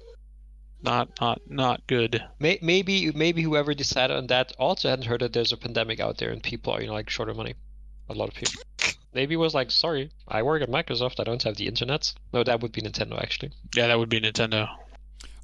[0.84, 2.24] not, not, not good.
[2.40, 6.30] Maybe, maybe whoever decided on that also hadn't heard that there's a pandemic out there
[6.32, 7.56] and people are, you know, like short of money.
[8.10, 8.62] A lot of people.
[9.14, 11.20] Maybe was like, sorry, I work at Microsoft.
[11.20, 12.14] I don't have the internet.
[12.34, 13.52] No, that would be Nintendo actually.
[13.76, 14.70] Yeah, that would be Nintendo.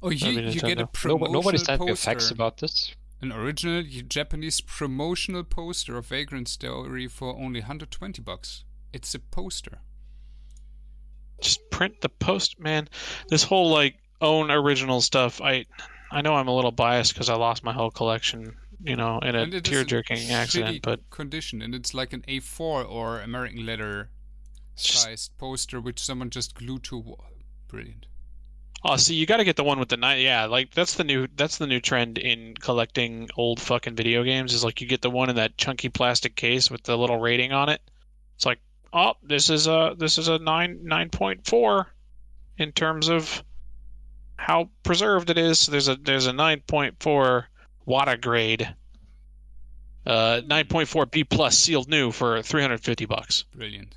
[0.02, 1.92] Oh, you, you get a promotional Nobody sent poster.
[1.92, 2.94] me facts about this.
[3.20, 8.64] An original Japanese promotional poster of Vagrant Story for only 120 bucks.
[8.92, 9.80] It's a poster.
[11.40, 12.88] Just print the post, man.
[13.28, 15.40] This whole like own original stuff.
[15.40, 15.66] I,
[16.10, 19.34] I know I'm a little biased because I lost my whole collection, you know, in
[19.34, 20.82] a tear jerking accident.
[20.82, 24.10] But condition, and it's like an A4 or American letter
[24.74, 27.24] sized poster, which someone just glued to a wall.
[27.68, 28.06] Brilliant.
[28.84, 30.20] Oh, see, you got to get the one with the night.
[30.20, 34.54] Yeah, like that's the new that's the new trend in collecting old fucking video games.
[34.54, 37.52] Is like you get the one in that chunky plastic case with the little rating
[37.52, 37.80] on it.
[38.36, 38.60] It's like,
[38.92, 41.88] oh, this is a this is a nine nine point four
[42.56, 43.42] in terms of
[44.38, 45.58] how preserved it is.
[45.58, 47.48] So there's a there's a nine point four
[47.86, 48.74] Wata grade,
[50.06, 53.44] uh, nine point four B plus sealed new for three hundred fifty bucks.
[53.54, 53.94] Brilliant.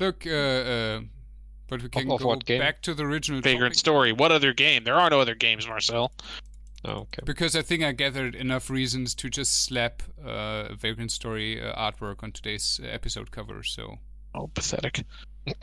[0.00, 1.00] Look, uh, uh
[1.68, 3.78] but we can of, of go back to the original Vagrant topic.
[3.78, 4.12] Story.
[4.12, 4.84] What other game?
[4.84, 6.12] There are no other games, Marcel.
[6.84, 7.22] Oh, okay.
[7.24, 12.22] Because I think I gathered enough reasons to just slap uh, Vagrant Story uh, artwork
[12.24, 13.62] on today's episode cover.
[13.62, 13.98] So.
[14.34, 15.04] Oh, pathetic.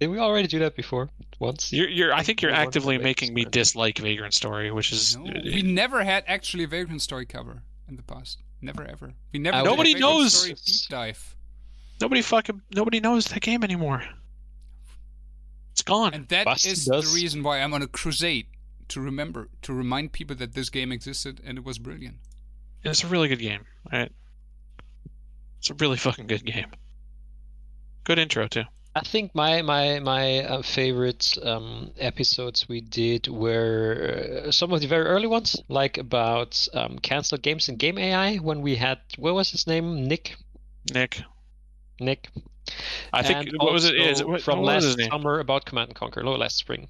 [0.00, 1.10] Did we already do that before?
[1.40, 1.72] Once?
[1.72, 2.12] You're, you're.
[2.12, 5.16] I think you're actively making me dislike Vagrant Story, which is.
[5.16, 8.42] No, uh, we never had actually a Vagrant Story cover in the past.
[8.60, 9.12] Never ever.
[9.32, 9.62] We never.
[9.64, 10.34] Nobody knows.
[10.34, 11.36] Story deep dive.
[12.00, 14.04] Nobody fucking nobody knows that game anymore.
[15.72, 16.14] It's gone.
[16.14, 17.08] And that Basti is does.
[17.08, 18.46] the reason why I'm on a crusade
[18.88, 22.16] to remember to remind people that this game existed and it was brilliant.
[22.84, 23.64] It's a really good game.
[23.92, 24.10] Right?
[25.58, 26.66] It's a really fucking good game.
[28.04, 28.64] Good intro too.
[28.94, 34.80] I think my my my uh, favorite um, episodes we did were uh, some of
[34.80, 38.36] the very early ones, like about um, canceled games and game AI.
[38.36, 40.36] When we had what was his name, Nick.
[40.92, 41.22] Nick.
[42.00, 42.28] Nick.
[43.12, 43.94] I think And what was it?
[43.94, 46.22] Is it what, from what last summer about Command and Conquer?
[46.22, 46.88] No, last spring.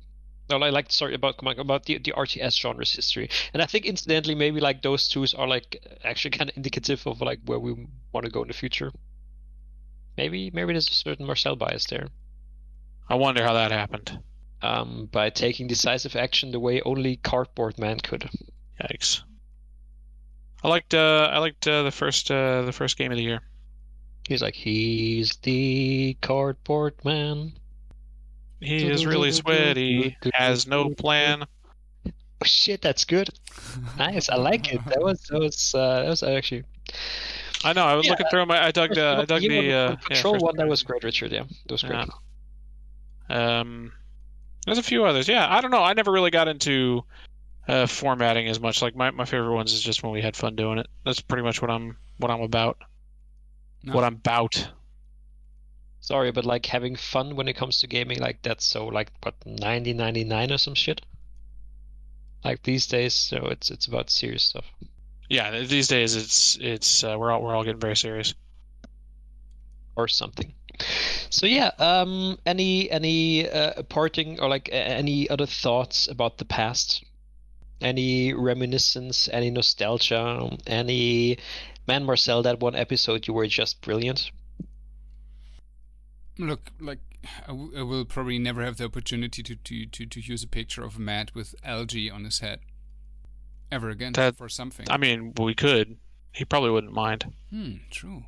[0.51, 3.29] No, like, like sorry about Command about the the RTS genre's history.
[3.53, 7.21] And I think incidentally, maybe like those two are like actually kind of indicative of
[7.21, 7.73] like where we
[8.13, 8.93] want to go in the future.
[10.19, 12.09] Maybe maybe there's a certain Marcel bias there.
[13.09, 14.19] I wonder how that happened.
[14.61, 18.29] Um, by taking decisive action the way only Cardboard Man could.
[18.83, 19.23] Yikes.
[20.65, 23.43] I liked uh, I liked uh, the first uh, the first game of the year.
[24.27, 27.53] He's like, he's the cardboard man.
[28.61, 30.17] He is really sweaty.
[30.35, 31.45] Has no plan.
[32.05, 33.31] Oh, shit, that's good.
[33.97, 34.85] Nice, I like it.
[34.87, 36.65] That was that was uh, that was actually
[37.65, 37.85] I know.
[37.85, 38.65] I was Yeah, looking through my.
[38.65, 39.19] I dug the.
[39.21, 39.59] I dug the.
[39.59, 40.57] Uh, yeah, control first- one.
[40.57, 41.33] That was great, Richard.
[41.33, 42.07] Yeah, that was great.
[43.31, 43.61] Yeah.
[43.61, 43.93] Um,
[44.65, 45.29] there's a few others.
[45.29, 45.83] Yeah, I don't know.
[45.83, 47.05] I never really got into
[47.67, 48.81] uh, formatting as much.
[48.83, 50.87] Like my, my favorite ones is just when we had fun doing it.
[51.05, 52.79] That's pretty much what I'm what I'm about.
[53.83, 53.95] No.
[53.95, 54.69] What I'm about.
[56.01, 59.35] Sorry, but like having fun when it comes to gaming, like that's so like what
[59.45, 61.03] 1999 or some shit.
[62.45, 64.65] Like these days, so it's it's about serious stuff.
[65.29, 68.35] Yeah, these days it's it's uh, we're all we're all getting very serious.
[69.97, 70.55] or something.
[71.29, 77.05] So yeah, um, any any uh, parting or like any other thoughts about the past?
[77.81, 79.29] Any reminiscence?
[79.31, 80.57] Any nostalgia?
[80.67, 81.39] Any
[81.87, 82.43] man Marcel?
[82.43, 84.31] That one episode you were just brilliant.
[86.39, 87.01] Look, like
[87.45, 90.49] I, w- I will probably never have the opportunity to, to, to, to use a
[90.49, 92.61] picture of Matt with algae on his head
[93.71, 94.87] ever again That- for something.
[94.91, 95.97] I mean, we could.
[96.33, 97.33] He probably wouldn't mind.
[97.51, 98.25] hmm, true.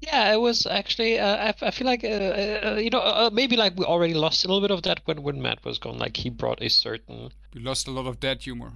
[0.00, 1.18] Yeah, it was actually.
[1.18, 4.44] Uh, I, I feel like uh, uh, you know uh, maybe like we already lost
[4.44, 5.96] a little bit of that when when Matt was gone.
[5.98, 8.72] Like he brought a certain We lost a lot of that humor.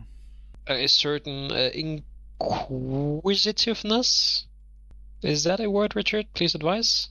[0.67, 4.47] a certain uh, inquisitiveness.
[5.23, 6.27] Is that a word, Richard?
[6.35, 7.09] Please advise.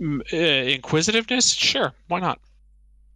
[0.00, 0.36] Mm, uh,
[0.70, 1.52] inquisitiveness?
[1.52, 2.40] Sure, why not?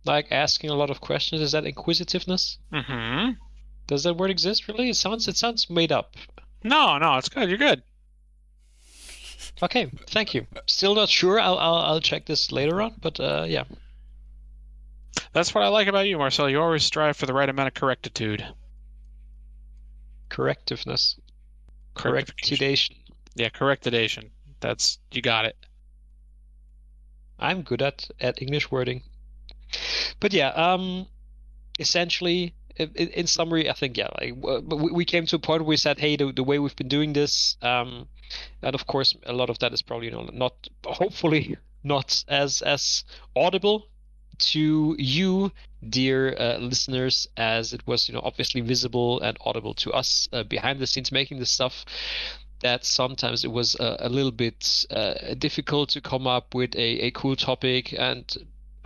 [0.04, 1.40] Like asking a lot of questions.
[1.42, 2.58] Is that inquisitiveness?
[2.72, 3.30] Mm-hmm.
[3.88, 4.90] Does that word exist really?
[4.90, 6.14] It sounds it sounds made up.
[6.62, 7.48] No, no, it's good.
[7.48, 7.82] You're good.
[9.62, 10.46] Okay, thank you.
[10.66, 11.40] Still not sure.
[11.40, 12.94] I'll I'll, I'll check this later on.
[13.00, 13.64] But uh, yeah,
[15.32, 16.50] That's what I like about you, Marcel.
[16.50, 18.44] You always strive for the right amount of correctitude.
[20.30, 21.18] correctiveness,
[21.94, 22.96] correctidation.
[23.34, 24.30] Yeah, correctidation.
[24.60, 25.56] That's you got it.
[27.38, 29.02] I'm good at at English wording.
[30.20, 31.06] But yeah, um,
[31.78, 35.68] essentially, in, in summary, I think yeah, like we, we came to a point where
[35.68, 38.08] we said, hey, the, the way we've been doing this, um,
[38.62, 42.62] and of course, a lot of that is probably you know not, hopefully, not as
[42.62, 43.04] as
[43.36, 43.88] audible
[44.38, 45.50] to you,
[45.88, 50.42] dear uh, listeners, as it was you know obviously visible and audible to us uh,
[50.44, 51.84] behind the scenes making this stuff
[52.60, 57.06] that sometimes it was a, a little bit uh, difficult to come up with a,
[57.06, 58.36] a cool topic and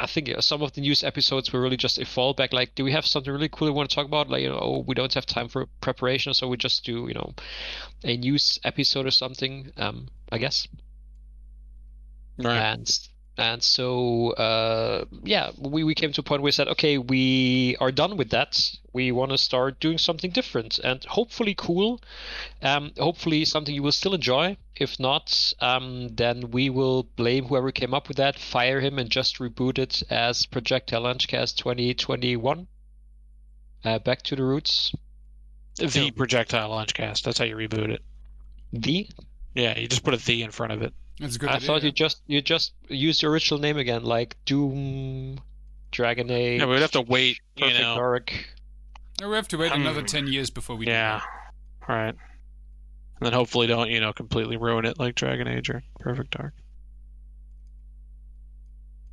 [0.03, 2.53] I think uh, some of the news episodes were really just a fallback.
[2.53, 4.29] Like, do we have something really cool we want to talk about?
[4.29, 7.15] Like, you know, oh, we don't have time for preparation, so we just do, you
[7.15, 7.35] know,
[8.05, 9.73] a news episode or something.
[9.77, 10.67] Um, I guess.
[12.39, 12.73] Right.
[12.73, 12.89] And
[13.37, 17.77] and so uh, yeah, we, we came to a point where we said, okay, we
[17.81, 18.71] are done with that.
[18.93, 22.01] We want to start doing something different and hopefully cool.
[22.61, 24.57] Um, hopefully something you will still enjoy.
[24.77, 29.09] If not, um, then we will blame whoever came up with that, fire him, and
[29.09, 32.67] just reboot it as Projectile Launchcast 2021.
[33.85, 34.93] Uh, back to the roots.
[35.77, 37.23] The projectile launchcast.
[37.23, 38.03] That's how you reboot it.
[38.73, 39.09] The
[39.55, 40.93] Yeah, you just put a the in front of it.
[41.19, 41.67] That's a good I idea.
[41.67, 45.41] thought you just you just used your original name again, like Doom,
[45.91, 46.61] Dragon Age.
[46.61, 47.39] Yeah, we'd have to wait.
[47.57, 47.95] You Perfect know.
[47.97, 48.47] Dark.
[49.23, 50.07] Oh, we have to wait another Hmm.
[50.07, 51.21] 10 years before we do Yeah.
[51.89, 52.09] Right.
[52.09, 52.17] And
[53.27, 56.55] then hopefully don't you know completely ruin it like Dragon Age or Perfect Dark.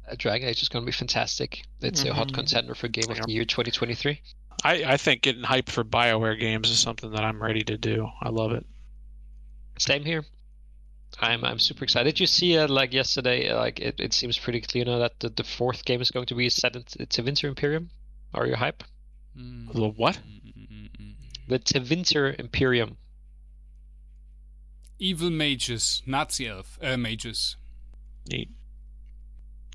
[0.09, 1.63] Uh, Dragon Age is going to be fantastic.
[1.81, 2.33] It's a hot Mhm.
[2.33, 4.21] contender for Game of the Year 2023.
[4.63, 8.09] I, I think getting hyped for Bioware games is something that I'm ready to do.
[8.21, 8.65] I love it.
[9.77, 10.25] Same here.
[11.19, 12.11] I'm I'm super excited.
[12.13, 13.53] Did you see uh, like yesterday?
[13.53, 16.35] Like it, it seems pretty clear now that the, the fourth game is going to
[16.35, 17.89] be set in Tevinter Imperium.
[18.33, 18.83] Are you hype?
[19.37, 20.17] Mm, The what?
[20.17, 21.13] mm, mm.
[21.47, 22.97] The Tevinter Imperium.
[24.99, 27.55] Evil mages, Nazi elf uh, mages.
[28.29, 28.49] Neat.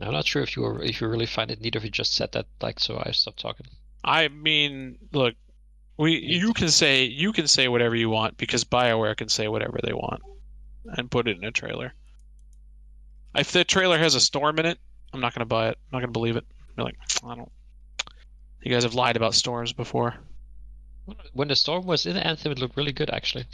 [0.00, 1.90] I'm not sure if you were, if you really find it neat or if you
[1.90, 3.66] just said that like so I stopped talking.
[4.04, 5.34] I mean, look,
[5.96, 9.78] we you can say you can say whatever you want because BioWare can say whatever
[9.82, 10.22] they want
[10.84, 11.92] and put it in a trailer.
[13.36, 14.78] If the trailer has a storm in it,
[15.12, 15.78] I'm not gonna buy it.
[15.86, 16.44] I'm not gonna believe it.
[16.76, 17.50] Be like, I don't.
[18.62, 20.14] You guys have lied about storms before.
[21.34, 23.44] When the storm was in Anthem, it looked really good actually.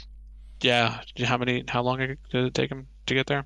[0.61, 1.01] Yeah.
[1.23, 1.63] How many?
[1.67, 3.45] How long did it take them to get there?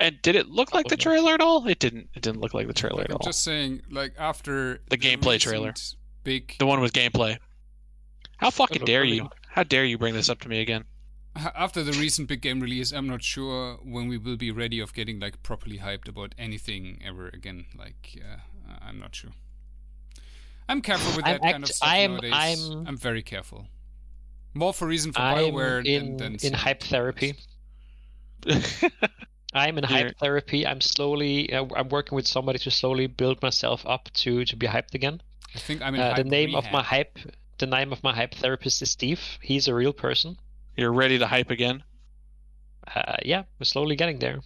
[0.00, 1.66] And did it look like the trailer at all?
[1.68, 2.08] It didn't.
[2.14, 3.26] It didn't look like the trailer Like, at I'm all.
[3.26, 5.74] just saying, like after The gameplay trailer.
[6.24, 7.36] Big The one with gameplay.
[8.38, 9.28] How fucking dare really you?
[9.48, 10.84] How dare you bring this up to me again?
[11.36, 14.80] H- after the recent big game release, I'm not sure when we will be ready
[14.80, 17.66] of getting like properly hyped about anything ever again.
[17.76, 18.38] Like, uh,
[18.80, 19.30] I'm not sure.
[20.68, 22.32] I'm careful with I'm that kind of stuff I'm- nowadays.
[22.34, 23.66] I'm- I'm very careful.
[24.54, 26.90] More for reason for I'm Bioware in than, than in some hype others.
[26.90, 27.34] therapy.
[29.54, 30.66] I'm in You're- hype therapy.
[30.66, 31.52] I'm slowly.
[31.52, 35.20] Uh, I'm working with somebody to slowly build myself up to to be hyped again.
[35.54, 37.18] I think I'm in Uh, the hype name of my hype.
[37.58, 39.38] The name of my hype therapist is Steve.
[39.42, 40.38] He's a real person.
[40.76, 41.82] You're ready to hype again.
[42.94, 44.40] Uh, yeah, we're slowly getting there.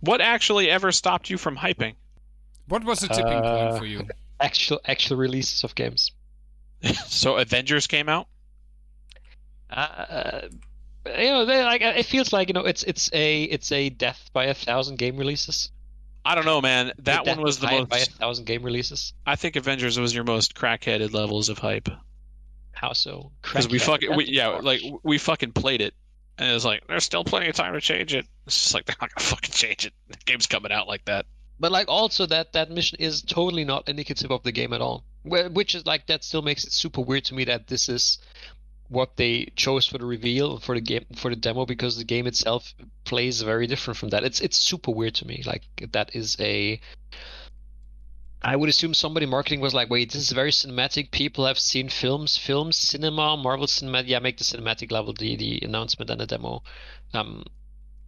[0.00, 1.94] What actually ever stopped you from hyping?
[2.68, 4.06] What was the tipping Uh, point for you?
[4.40, 6.10] Actual actual releases of games.
[7.06, 8.26] so Avengers came out.
[9.70, 10.42] Uh,
[11.06, 14.30] you know, they, like it feels like you know it's it's a it's a death
[14.32, 15.70] by a thousand game releases.
[16.24, 16.92] I don't know, man.
[17.00, 18.12] That one was the by- by a most.
[18.12, 19.12] thousand game releases.
[19.26, 21.88] I think Avengers was your most crackheaded levels of hype
[22.74, 23.32] How so?
[23.42, 25.94] because we fucking we, yeah like we fucking played it
[26.38, 28.26] and it's like there's still plenty of time to change it.
[28.46, 29.92] It's just like they're not gonna fucking change it.
[30.08, 31.26] The game's coming out like that.
[31.60, 35.04] But like also that that mission is totally not indicative of the game at all.
[35.22, 38.18] Wh- Which is like that still makes it super weird to me that this is
[38.88, 42.26] what they chose for the reveal for the game for the demo because the game
[42.26, 44.24] itself plays very different from that.
[44.24, 45.42] It's it's super weird to me.
[45.46, 46.80] Like that is a
[48.46, 51.10] I would assume somebody marketing was like, wait, this is very cinematic.
[51.10, 54.08] People have seen films, films, cinema, Marvel cinematic.
[54.08, 56.62] Yeah, make the cinematic level the the announcement and the demo.
[57.14, 57.44] Um,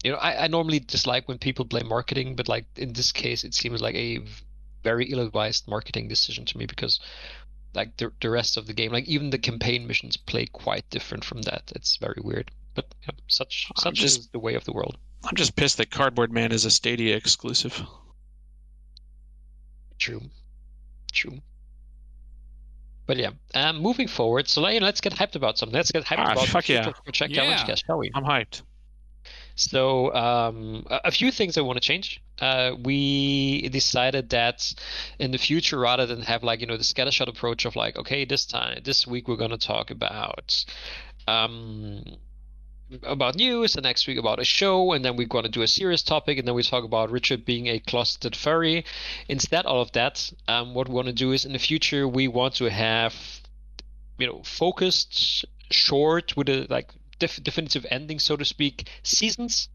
[0.05, 3.44] you know, I, I normally dislike when people blame marketing, but like in this case,
[3.44, 4.20] it seems like a
[4.85, 7.01] very ill-advised marketing decision to me because
[7.75, 11.25] like the the rest of the game, like even the campaign missions play quite different
[11.25, 11.72] from that.
[11.75, 14.72] It's very weird, but you know, such I'm such just- is the way of the
[14.75, 14.99] world.
[15.25, 17.83] I'm just pissed that Cardboard Man is a Stadia exclusive.
[19.98, 20.22] True,
[21.12, 21.40] true.
[23.06, 25.74] But yeah, um, moving forward, so let's get hyped about something.
[25.74, 26.90] Let's get hyped Ah, about fuck yeah.
[26.90, 27.42] Project Yeah.
[27.42, 28.11] Challenge Cast, shall we?
[28.14, 28.62] I'm hyped.
[29.54, 32.20] So um, a, a few things I want to change.
[32.40, 34.74] Uh, we decided that
[35.18, 38.24] in the future, rather than have like you know the scattershot approach of like, okay,
[38.24, 40.64] this time this week we're gonna talk about
[41.26, 42.04] um,
[43.03, 46.03] about news, the next week about a show, and then we're gonna do a serious
[46.03, 48.85] topic, and then we talk about Richard being a closeted furry.
[49.29, 52.29] Instead all of that, um, what we want to do is in the future we
[52.29, 53.14] want to have
[54.18, 59.68] you know focused, short with a like def- definitive ending, so to speak, seasons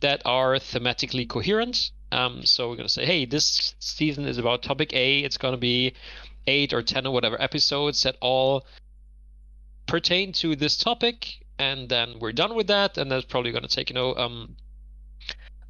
[0.00, 1.90] that are thematically coherent.
[2.12, 5.20] Um, so we're going to say, hey, this season is about topic A.
[5.20, 5.94] It's going to be
[6.46, 8.66] eight or 10 or whatever episodes that all
[9.86, 11.43] pertain to this topic.
[11.58, 12.98] And then we're done with that.
[12.98, 14.56] And that's probably going to take, you know, um,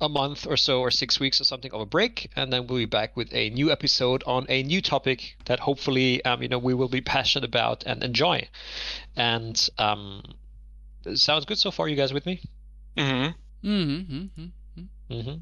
[0.01, 2.31] a month or so or six weeks or something of a break.
[2.37, 6.25] And then we'll be back with a new episode on a new topic that hopefully,
[6.25, 8.49] um, you know, we will be passionate about and enjoy.
[9.17, 10.23] And, um,
[11.15, 11.89] sounds good so far.
[11.89, 12.41] You guys with me?
[12.97, 13.31] Mm hmm
[13.65, 15.13] Mm-hmm, mm-hmm.
[15.13, 15.37] Mm-hmm.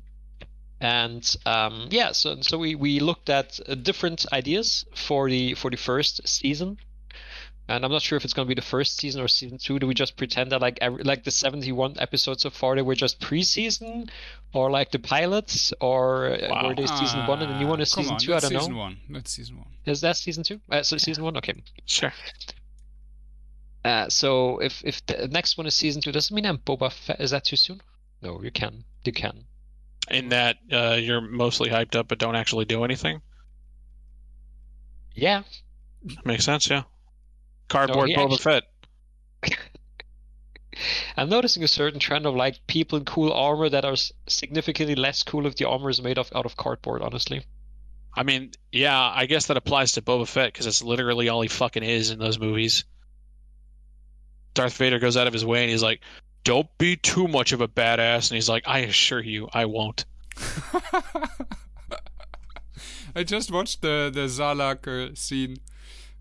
[0.81, 5.71] And um, yeah, so so we, we looked at uh, different ideas for the for
[5.71, 6.79] the first season,
[7.77, 9.79] and I'm not sure if it's going to be the first season or season two.
[9.79, 12.95] Do we just pretend that like every, like the 71 episodes so far they were
[12.95, 14.11] just pre-season,
[14.53, 16.69] or like the pilots, or uh, Wow.
[16.69, 18.35] were they season one and the new one is season on, two?
[18.35, 18.61] I don't season know.
[18.61, 18.97] Season one.
[19.11, 19.67] That's season one.
[19.87, 20.61] Is that season two?
[20.71, 21.37] Uh, so season one.
[21.39, 21.55] Okay.
[21.87, 22.13] Sure.
[23.85, 26.93] Uh, so if if the next one is season two, does it mean I'm Boba
[26.93, 27.21] Fett?
[27.21, 27.81] Is that too soon?
[28.21, 28.85] No, you can.
[29.05, 29.45] You can.
[30.11, 33.23] In that uh, you're mostly hyped up but don't actually do anything.
[35.15, 35.43] Yeah.
[36.25, 36.83] Makes sense, yeah.
[37.73, 38.65] Cardboard he Boba actually- Fett.
[41.17, 45.23] I'm noticing a certain trend of like people in cool armor that are significantly less
[45.23, 47.03] cool if the armor is made of out of cardboard.
[47.03, 47.45] Honestly,
[48.15, 51.49] I mean, yeah, I guess that applies to Boba Fett because it's literally all he
[51.49, 52.85] fucking is in those movies.
[54.55, 56.01] Darth Vader goes out of his way and he's like,
[56.45, 60.05] "Don't be too much of a badass," and he's like, "I assure you, I won't."
[63.15, 65.57] I just watched the the Sarlacc scene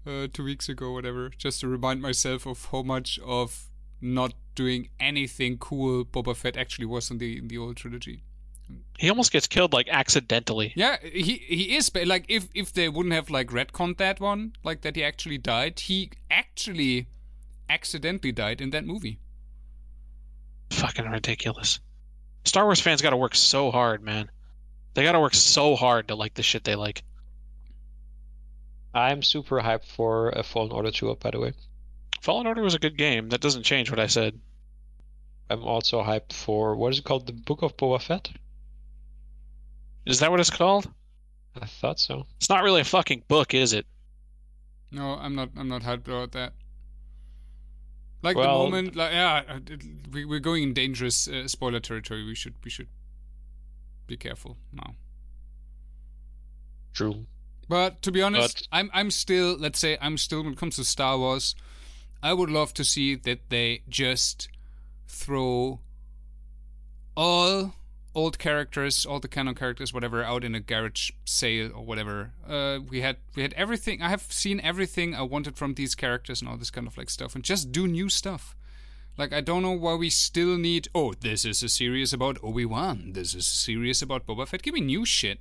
[0.05, 3.67] uh, two weeks ago, whatever, just to remind myself of how much of
[4.01, 8.23] not doing anything cool Boba Fett actually was in the in the old trilogy.
[8.97, 10.73] He almost gets killed like accidentally.
[10.75, 14.53] Yeah, he he is but like if if they wouldn't have like retconned that one,
[14.63, 17.07] like that he actually died, he actually
[17.69, 19.19] accidentally died in that movie.
[20.71, 21.79] Fucking ridiculous.
[22.45, 24.31] Star Wars fans got to work so hard, man.
[24.93, 27.03] They got to work so hard to like the shit they like.
[28.93, 31.21] I'm super hyped for a Fallen Order 2 up.
[31.21, 31.53] By the way,
[32.21, 33.29] Fallen Order was a good game.
[33.29, 34.39] That doesn't change what I said.
[35.49, 38.29] I'm also hyped for what is it called, the Book of Boba Fett.
[40.05, 40.89] Is that what it's called?
[41.61, 42.25] I thought so.
[42.37, 43.85] It's not really a fucking book, is it?
[44.91, 45.49] No, I'm not.
[45.57, 46.53] I'm not hyped about that.
[48.23, 51.79] Like Well- the moment, like yeah, uh, it- we we're going in dangerous uh, spoiler
[51.79, 52.23] territory.
[52.25, 52.87] We should we should
[54.07, 54.95] be careful now.
[56.93, 57.25] True.
[57.71, 60.75] But to be honest, But- I'm I'm still let's say I'm still when it comes
[60.75, 61.55] to Star Wars,
[62.21, 64.49] I would love to see that they just
[65.07, 65.79] throw
[67.15, 67.73] all
[68.13, 72.33] old characters, all the canon characters, whatever, out in a garage sale or whatever.
[72.45, 74.01] Uh, we had we had everything.
[74.01, 77.09] I have seen everything I wanted from these characters and all this kind of like
[77.09, 78.53] stuff, and just do new stuff.
[79.17, 80.89] Like I don't know why we still need.
[80.93, 83.13] Oh, this is a series about Obi Wan.
[83.13, 84.61] This is a series about Boba Fett.
[84.61, 85.39] Give me new shit.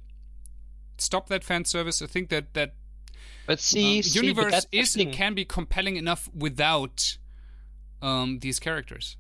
[1.01, 2.03] Stop that fan service.
[2.03, 2.75] I think that that
[3.47, 5.09] But see, um, see but universe that's is thing.
[5.09, 7.17] and can be compelling enough without
[8.03, 9.17] um, these characters.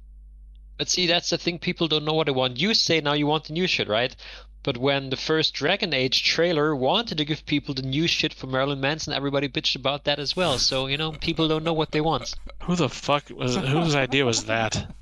[0.79, 1.59] But see, that's the thing.
[1.59, 2.59] People don't know what they want.
[2.59, 4.15] You say now you want the new shit, right?
[4.63, 8.47] But when the first Dragon Age trailer wanted to give people the new shit for
[8.47, 10.59] Marilyn Manson, everybody bitched about that as well.
[10.59, 12.35] So you know, people don't know what they want.
[12.65, 14.95] Who the fuck was whose idea was that?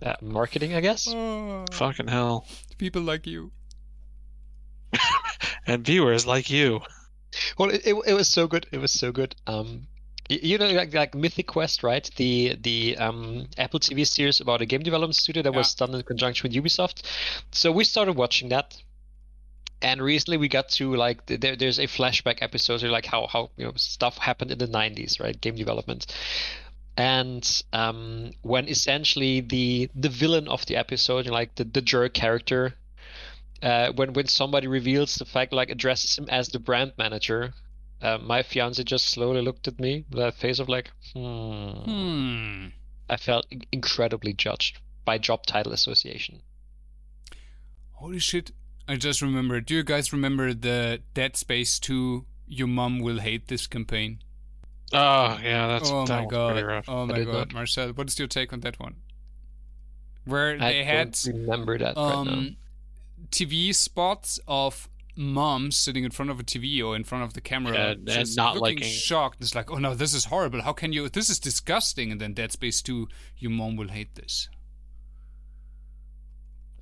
[0.00, 1.04] That marketing, I guess.
[1.72, 2.46] Fucking hell.
[2.78, 3.50] People like you.
[5.66, 6.80] And viewers like you.
[7.58, 8.66] Well, it, it, it was so good.
[8.72, 9.34] It was so good.
[9.46, 9.88] Um,
[10.28, 12.08] you know, like, like Mythic Quest, right?
[12.16, 16.02] The the um, Apple TV series about a game development studio that was done in
[16.02, 17.02] conjunction with Ubisoft.
[17.52, 18.76] So we started watching that,
[19.82, 23.50] and recently we got to like there, there's a flashback episode, so like how how
[23.56, 25.40] you know stuff happened in the 90s, right?
[25.40, 26.06] Game development.
[26.96, 32.74] And um, when essentially the the villain of the episode, like the, the jerk character,
[33.66, 37.52] uh, when when somebody reveals the fact, like addresses him as the brand manager,
[38.00, 41.70] uh, my fiance just slowly looked at me with a face of like, hmm.
[41.84, 42.66] Hmm.
[43.10, 46.42] I felt incredibly judged by job title association.
[47.90, 48.52] Holy shit.
[48.88, 49.66] I just remembered.
[49.66, 54.20] Do you guys remember the Dead Space 2 Your Mom Will Hate This campaign?
[54.92, 56.84] Oh yeah, that's oh that my god.
[56.86, 57.32] Oh my god.
[57.32, 57.52] not.
[57.52, 58.94] Marcel, what is your take on that one?
[60.24, 62.46] Where I they had don't remember that right now.
[63.30, 64.88] TV spots of
[65.18, 68.06] moms sitting in front of a TV or in front of the camera, Yeah, and
[68.06, 69.38] just not looking liking- shocked.
[69.40, 70.62] It's like, oh no, this is horrible.
[70.62, 71.08] How can you?
[71.08, 72.12] This is disgusting.
[72.12, 73.08] And then Dead Space 2,
[73.38, 74.48] your mom will hate this.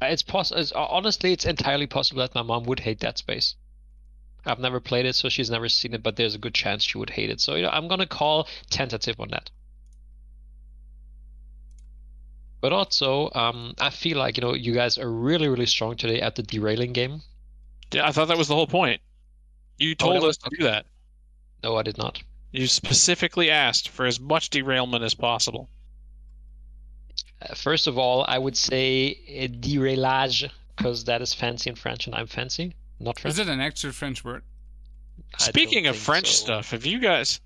[0.03, 0.63] Uh, It's possible.
[0.75, 3.55] Honestly, it's entirely possible that my mom would hate Dead Space.
[4.47, 6.99] I've never played it, so she's never seen it, but there's a good chance she
[6.99, 7.41] would hate it.
[7.41, 9.51] So you know, I'm gonna call tentative on that.
[12.65, 16.23] But also, um, I feel like you know you guys are really, really strong today
[16.23, 17.21] at the derailing game.
[17.93, 19.03] Yeah, I thought that was the whole point.
[19.77, 20.87] You told Oh, was- us to do that.
[21.63, 22.23] No, I did not.
[22.53, 25.69] You specifically asked for as much derailment as possible.
[27.43, 32.07] Uh, first of all, I would say uh, deraillage because that is fancy in French,
[32.07, 33.35] and I'm fancy, not French.
[33.35, 34.43] Is it an actual French word?
[35.39, 36.45] I Speaking of French so.
[36.45, 37.41] stuff, have you guys?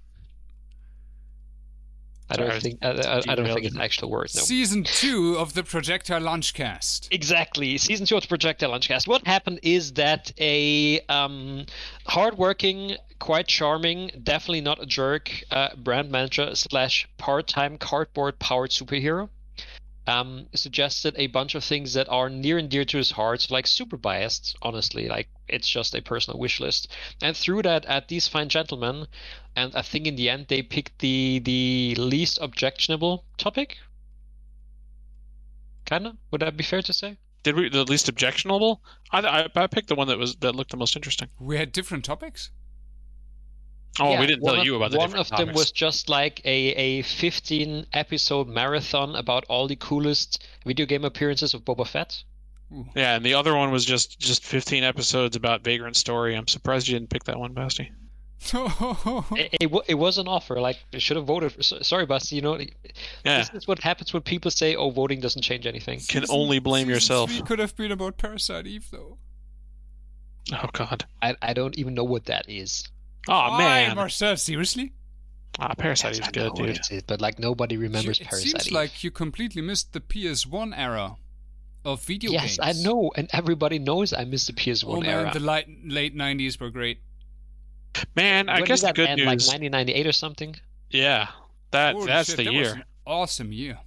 [2.31, 3.81] I don't Sorry, think I, I, I don't think it's you.
[3.81, 4.31] an actual word.
[4.35, 4.43] No.
[4.43, 7.09] Season 2 of the Projectile Lunchcast.
[7.11, 7.79] Exactly.
[7.79, 9.07] Season two of the Projectile Lunchcast.
[9.09, 11.64] What happened is that a um,
[12.07, 19.29] hardworking, quite charming, definitely not a jerk, uh, brand manager slash part-time cardboard-powered superhero
[20.09, 23.67] um, suggested a bunch of things that are near and dear to his heart, like
[23.67, 24.57] super biased.
[24.63, 26.91] Honestly, like it's just a personal wish list,
[27.21, 29.07] and threw that at these fine gentlemen.
[29.55, 33.77] And I think in the end they picked the the least objectionable topic.
[35.85, 36.17] Kinda.
[36.31, 37.19] Would that be fair to say?
[37.43, 38.83] Did we the least objectionable?
[39.13, 41.29] I, I I picked the one that was that looked the most interesting.
[41.39, 42.51] We had different topics.
[44.01, 45.59] Oh, Yeah, we didn't tell of- you about the one different of them topics.
[45.59, 46.51] was just like a,
[47.01, 52.23] a 15 episode marathon about all the coolest video game appearances of Boba Fett.
[52.95, 56.35] Yeah, and the other one was just just 15 episodes about Vagrant Story.
[56.37, 57.91] I'm surprised you didn't pick that one, Basti.
[58.53, 60.61] It, it, it was an offer.
[60.61, 61.53] Like, I should have voted.
[61.53, 62.37] For, sorry, Basti.
[62.37, 62.59] You know,
[63.25, 66.59] Yeah, this is what happens when people say, "Oh, voting doesn't change anything." can only
[66.61, 67.31] blame yourself.
[67.33, 69.19] three could have been about Parasite Eve, though.
[70.53, 71.05] Oh God.
[71.21, 72.89] I, I don't even know what that is.
[73.29, 73.97] Oh Why, man.
[73.97, 74.93] Marcel, seriously?
[75.59, 76.76] Ah, Parasite Yes, is I good, know dude.
[76.76, 78.51] it is, but like nobody remembers You- it Parasite.
[78.51, 78.72] seems Eve.
[78.72, 81.16] like you completely missed the PS1 era
[81.85, 82.81] of video yes, games.
[82.81, 85.31] I know, and everybody knows I missed the PS1 Oh man, era.
[85.33, 87.01] the late, late 90s were great.
[88.14, 89.18] Man, I when guess did the that good end?
[89.18, 89.26] news.
[89.26, 90.57] Like 1998 or something.
[90.91, 91.29] Yeah,
[91.72, 92.74] that Holy that's shit, the that was year.
[92.74, 93.79] an awesome year.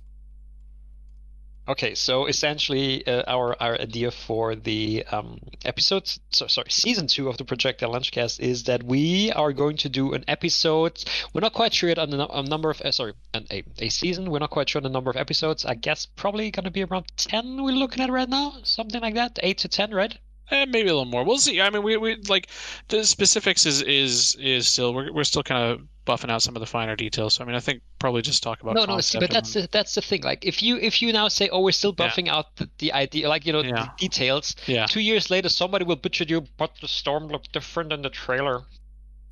[1.68, 7.30] Okay, so essentially, uh, our our idea for the um, episode, so, sorry, season two
[7.30, 11.04] of the Projectile Lunchcast is that we are going to do an episode.
[11.34, 13.90] We're not quite sure yet on the a number of, uh, sorry, an, a a
[13.90, 14.32] season.
[14.32, 15.64] We're not quite sure on the number of episodes.
[15.64, 17.64] I guess probably going to be around ten.
[17.64, 20.18] We're looking at right now, something like that, eight to ten, right?
[20.52, 21.24] Eh, maybe a little more.
[21.24, 21.62] We'll see.
[21.62, 22.48] I mean, we, we like
[22.90, 26.60] the specifics is is is still we're we're still kind of buffing out some of
[26.60, 27.36] the finer details.
[27.36, 29.70] So I mean, I think probably just talk about no, no, see, but that's the,
[29.72, 30.24] that's the thing.
[30.24, 32.10] Like, if you if you now say, oh, we're still Yeah.
[32.10, 33.72] buffing out the, the idea, like you know, Yeah.
[33.86, 34.56] the details.
[34.68, 38.02] yeah Two years later, somebody will bitch at you, but the storm looked different in
[38.02, 38.64] the trailer.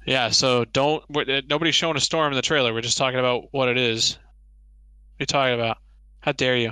[0.06, 0.30] yeah.
[0.30, 2.74] So don't uh, nobody's showing a storm in the trailer.
[2.74, 4.14] We're just talking about what it is.
[4.14, 5.78] What are you talking about?
[6.22, 6.72] How dare you?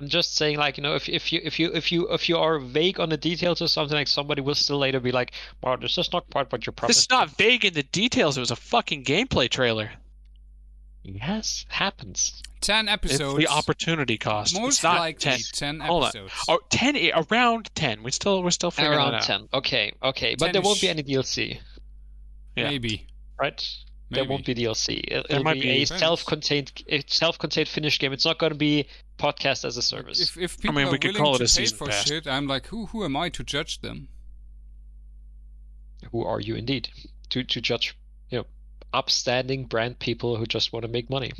[0.00, 2.36] I'm just saying, like you know, if if you if you if you if you
[2.38, 5.32] are vague on the details or something, like somebody will still later be like,
[5.62, 8.36] "Well, this is not quite what you This promised." is not vague in the details.
[8.36, 9.90] It was a fucking gameplay trailer.
[11.02, 12.42] Yes, happens.
[12.60, 13.14] Ten episodes.
[13.14, 13.44] It's episodes.
[13.44, 14.54] the opportunity cost.
[14.60, 15.38] Most it's not likely 10.
[15.52, 16.08] ten, Hold on.
[16.10, 16.32] episodes.
[16.48, 16.96] Oh, 10,
[17.30, 18.02] around 10.
[18.02, 19.22] We still, we're still figuring Around that out.
[19.26, 19.48] ten.
[19.54, 21.60] Okay, okay, but there won't be any DLC,
[22.56, 22.68] yeah.
[22.68, 23.06] Maybe.
[23.40, 23.64] right?
[24.10, 25.00] There won't be DLC.
[25.00, 25.68] It, There will might be, be.
[25.70, 26.00] a Depends.
[26.00, 28.12] self-contained, a self-contained finished game.
[28.12, 28.86] It's not going to be
[29.18, 30.20] podcast as a service.
[30.20, 31.88] If if people I mean, are we could willing call it a pay season for
[31.88, 32.06] pass.
[32.06, 34.08] shit, I'm like, who who am I to judge them?
[36.12, 36.88] Who are you indeed
[37.30, 37.96] to to judge?
[38.30, 38.46] You know,
[38.94, 41.32] upstanding brand people who just want to make money.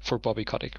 [0.00, 0.76] For Bobby Kotick.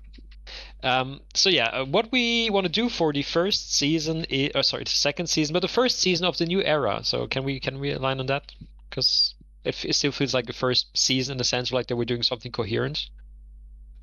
[0.82, 4.64] Um, so yeah, uh, what we want to do for the first season, is, uh,
[4.64, 7.02] sorry, the second season, but the first season of the new era.
[7.04, 8.52] So can we can we align on that?
[8.90, 9.36] Because
[9.68, 12.24] it, it still feels like the first season in the sense like that we're doing
[12.24, 13.10] something coherent.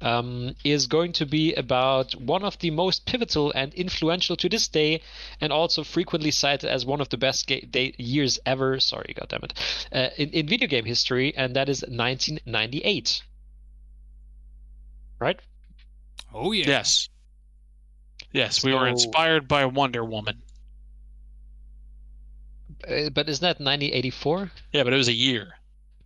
[0.00, 4.68] Um, is going to be about one of the most pivotal and influential to this
[4.68, 5.00] day,
[5.40, 8.80] and also frequently cited as one of the best ga- day- years ever.
[8.80, 9.52] Sorry, goddammit,
[9.92, 13.22] uh, in in video game history, and that is 1998.
[15.20, 15.40] Right?
[16.34, 16.66] Oh yeah.
[16.66, 17.08] Yes.
[18.32, 20.42] Yes, we were inspired by Wonder Woman.
[22.88, 24.50] Uh, but isn't that 1984?
[24.72, 25.52] Yeah, but it was a year.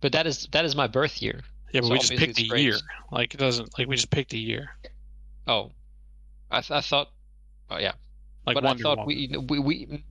[0.01, 1.41] But that is that is my birth year.
[1.71, 2.75] Yeah, but So we just picked a year.
[3.11, 4.69] Like it doesn't like we just picked a year.
[5.47, 5.71] Oh,
[6.49, 7.11] I th- I thought.
[7.69, 7.93] Oh yeah,
[8.45, 9.45] Like but Wonder I thought Woman.
[9.47, 10.03] we, we we.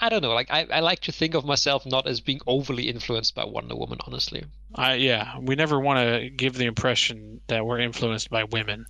[0.00, 0.32] I don't know.
[0.32, 3.76] Like I, I like to think of myself not as being overly influenced by Wonder
[3.76, 3.98] Woman.
[4.06, 4.44] Honestly,
[4.74, 8.86] I yeah, we never want to give the impression that we're influenced by women.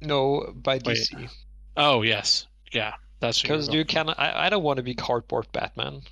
[0.00, 0.96] no, by Wait.
[0.96, 1.30] DC.
[1.76, 4.10] Oh yes, yeah, that's what Because you can.
[4.10, 6.02] I, I don't want to be cardboard Batman.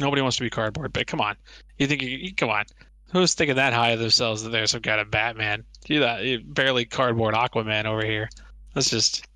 [0.00, 1.36] Nobody wants to be cardboard, but come on.
[1.76, 2.64] You think you, you come on?
[3.12, 5.64] Who's thinking that high of themselves that they're some kind of Batman?
[5.86, 8.28] You that you barely cardboard Aquaman over here.
[8.74, 9.26] That's just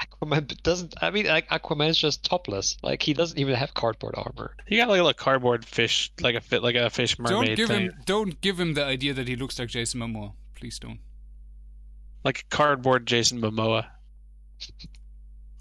[0.00, 0.94] Aquaman doesn't.
[1.00, 2.76] I mean, like Aquaman is just topless.
[2.82, 4.56] Like he doesn't even have cardboard armor.
[4.66, 7.56] He got like a little cardboard fish, like a fit, like a fish mermaid Don't
[7.56, 10.32] give thing, him don't give him the idea that he looks like Jason Momoa.
[10.54, 11.00] Please don't.
[12.24, 13.86] like a cardboard Jason Momoa.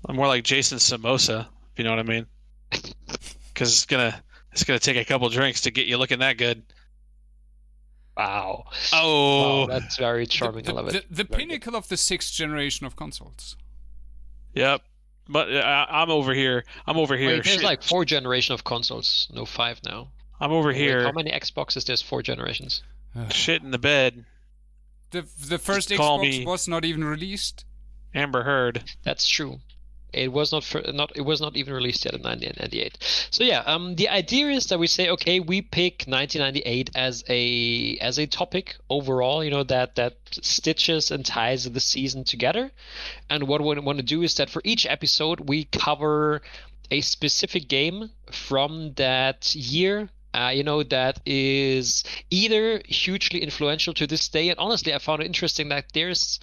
[0.07, 1.41] I'm more like Jason Samosa,
[1.73, 2.25] if you know what I mean.
[3.53, 6.61] Because it's gonna it's gonna take a couple drinks to get you looking that good.
[8.17, 8.65] Wow.
[8.93, 10.63] Oh, Wow, that's very charming.
[10.65, 11.05] The, I love it.
[11.09, 11.37] the Very good.
[11.37, 13.55] pinnacle of the sixth generation of consoles.
[14.53, 14.81] yep.
[15.27, 16.65] But uh, I, I'm over here.
[16.85, 17.29] I'm over here.
[17.29, 20.09] Wait, there's shit- like four generation of consoles, no five now.
[20.39, 21.03] I'm over Wait, here.
[21.03, 21.85] how many Xboxes?
[21.85, 22.83] There's four generations.
[23.29, 24.25] Shit in the bed.
[25.11, 27.63] The the first call Xbox me- was not even released.
[28.13, 28.83] Amber Heard.
[29.03, 29.59] That's true.
[30.15, 32.97] It was not for, not it was not even released yet in 1998.
[33.31, 37.97] So yeah, um, the idea is that we say okay, we pick 1998 as a
[37.97, 39.43] as a topic overall.
[39.43, 42.71] You know that that stitches and ties the season together.
[43.29, 46.41] And what we want to do is that for each episode we cover
[46.91, 50.09] a specific game from that year.
[50.33, 55.21] Uh, you know that is either hugely influential to this day, and honestly, I found
[55.21, 56.41] it interesting that there's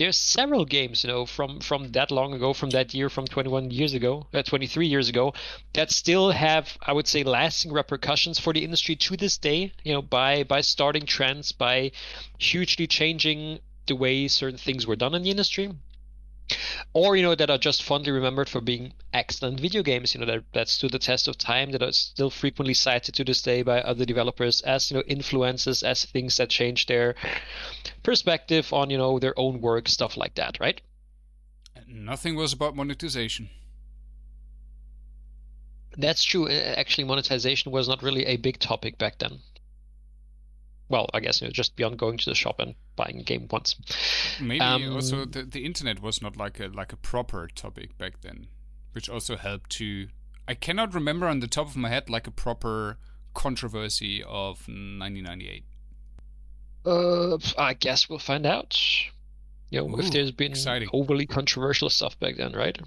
[0.00, 3.70] there's several games, you know, from from that long ago, from that year, from 21
[3.70, 5.34] years ago, uh, 23 years ago,
[5.74, 9.72] that still have, I would say, lasting repercussions for the industry to this day.
[9.84, 11.92] You know, by by starting trends, by
[12.38, 15.68] hugely changing the way certain things were done in the industry.
[16.92, 20.14] Or you know that are just fondly remembered for being excellent video games.
[20.14, 21.72] You know that that stood the test of time.
[21.72, 25.82] That are still frequently cited to this day by other developers as you know influences,
[25.82, 27.14] as things that change their
[28.02, 30.80] perspective on you know their own work stuff like that right
[31.76, 33.50] And nothing was about monetization.
[35.96, 39.40] that's true actually monetization was not really a big topic back then
[40.90, 43.46] well i guess you know just beyond going to the shop and buying a game
[43.50, 43.74] once
[44.40, 48.20] Maybe Um, also the, the internet was not like a like a proper topic back
[48.20, 48.48] then,
[48.92, 50.08] which also helped to.
[50.48, 52.98] I cannot remember on the top of my head like a proper
[53.34, 55.64] controversy of 1998.
[56.86, 58.78] uh i guess we'll find out
[59.70, 60.88] you know if there's been exciting.
[60.92, 62.78] overly controversial stuff back then right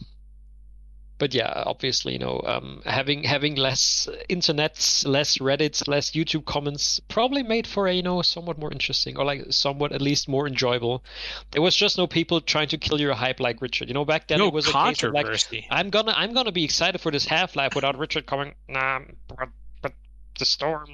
[1.20, 7.00] but yeah obviously you know um, having having less internets less reddits less youtube comments
[7.08, 10.48] probably made for a you know somewhat more interesting or like somewhat at least more
[10.48, 11.04] enjoyable
[11.52, 14.28] there was just no people trying to kill your hype like richard you know back
[14.28, 15.68] then no it was a case of like controversy.
[15.70, 19.50] i'm gonna i'm gonna be excited for this half-life without richard coming nah but,
[19.82, 19.94] but
[20.40, 20.88] the storm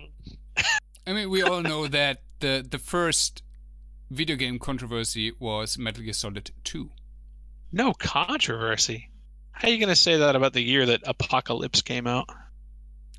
[1.10, 3.42] I mean, we all know that the the first
[4.12, 6.92] video game controversy was Metal Gear Solid 2.
[7.72, 9.09] no controversy.
[9.60, 12.30] How are you gonna say that about the year that Apocalypse came out?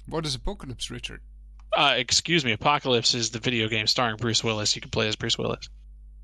[0.06, 1.20] What is Apocalypse, Richard?
[1.70, 4.74] Uh, excuse me, Apocalypse is the video game starring Bruce Willis.
[4.74, 5.68] You can play as Bruce Willis.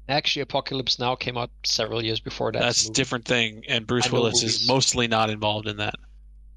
[0.08, 2.60] Actually, Apocalypse Now came out several years before that.
[2.60, 4.68] That's a different thing, and Bruce I know Willis is movies.
[4.68, 5.96] mostly not involved in that.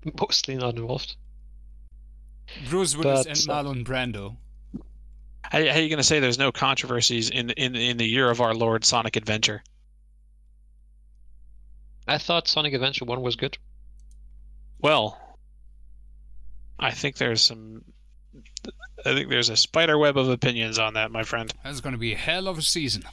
[0.22, 1.18] Mostly not involved.
[2.70, 4.38] Bruce Willis But, and uh, Marlon Brando.
[5.44, 8.30] How, how are you going to say there's no controversies in in in the year
[8.30, 9.62] of our Lord Sonic Adventure?
[12.10, 13.60] I thought Sonic Adventure 1 was good.
[14.80, 15.38] Well,
[16.80, 17.84] I think there's some.
[19.06, 21.54] I think there's a spider web of opinions on that, my friend.
[21.64, 23.04] That's going to be a hell of a season.
[23.06, 23.10] Uh,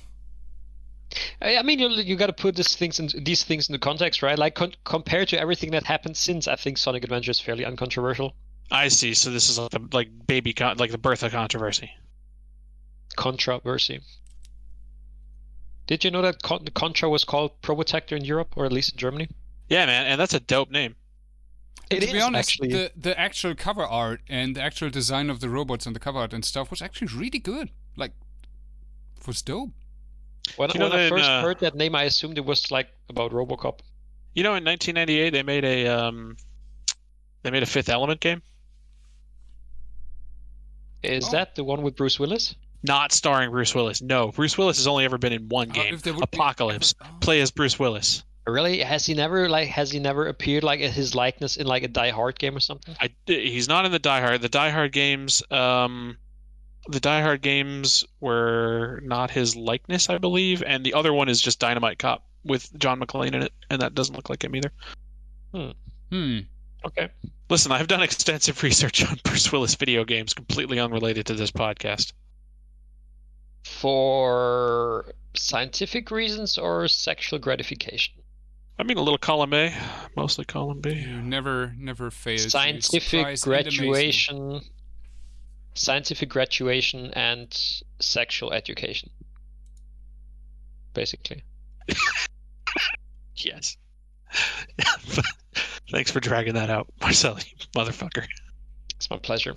[1.42, 4.22] I I mean, you you got to put these things in these things into context,
[4.22, 4.38] right?
[4.38, 8.34] Like con- compared to everything that happened since, I think Sonic Adventure is fairly uncontroversial.
[8.70, 9.12] I see.
[9.12, 11.90] So this is like the like baby con- like the birth of controversy.
[13.14, 14.00] Controversy.
[15.86, 18.92] Did you know that Con- the Contra was called Probotector in Europe, or at least
[18.92, 19.28] in Germany?
[19.68, 20.94] Yeah, man, and that's a dope name.
[21.90, 22.68] It to be honest, actually.
[22.72, 26.18] the the actual cover art and the actual design of the robots and the cover
[26.18, 27.70] art and stuff was actually really good.
[27.96, 28.12] Like,
[29.26, 29.70] was dope.
[30.56, 32.70] When, You know when I that, first uh, heard that name, I assumed it was
[32.72, 33.80] like about RoboCop.
[34.34, 36.36] You know, in 1998 they made a um,
[37.42, 38.42] they made a Fifth Element game,
[41.02, 41.30] Is Oh.
[41.32, 42.54] that the one with Bruce Willis?
[42.86, 44.00] Not starring Bruce Willis.
[44.02, 45.94] No, Bruce Willis has only ever been in one Uh, game.
[45.94, 46.94] if there be Apocalypse.
[47.00, 47.18] ever- oh.
[47.20, 48.22] Play as Bruce Willis.
[48.46, 48.78] Really?
[48.78, 52.10] Has he never like has he never appeared like his likeness in like a Die
[52.10, 52.94] Hard game or something?
[53.00, 54.40] I, he's not in the Die Hard.
[54.40, 56.16] The Die Hard games, um,
[56.88, 61.40] the Die Hard games were not his likeness, I believe, and the other one is
[61.40, 64.70] just Dynamite Cop with John McClane in it, and that doesn't look like him either.
[65.52, 65.70] Hmm.
[66.12, 66.38] Hmm.
[66.84, 67.08] Okay.
[67.50, 72.12] Listen, I've done extensive research on Bruce Willis video games, completely unrelated to this podcast.
[73.66, 78.14] For scientific reasons or sexual gratification?
[78.78, 79.74] I mean, a little column A,
[80.16, 80.92] mostly column B.
[80.92, 82.38] You never, never fail.
[82.38, 83.86] Scientific surprise and amaze me.
[83.86, 84.60] graduation,
[85.74, 87.48] scientific graduation, and
[88.00, 89.10] sexual education.
[90.94, 91.42] Basically.
[93.36, 93.76] Yes.
[95.90, 98.26] Thanks for dragging that out, Marcel, you motherfucker.
[98.96, 99.54] It's my pleasure.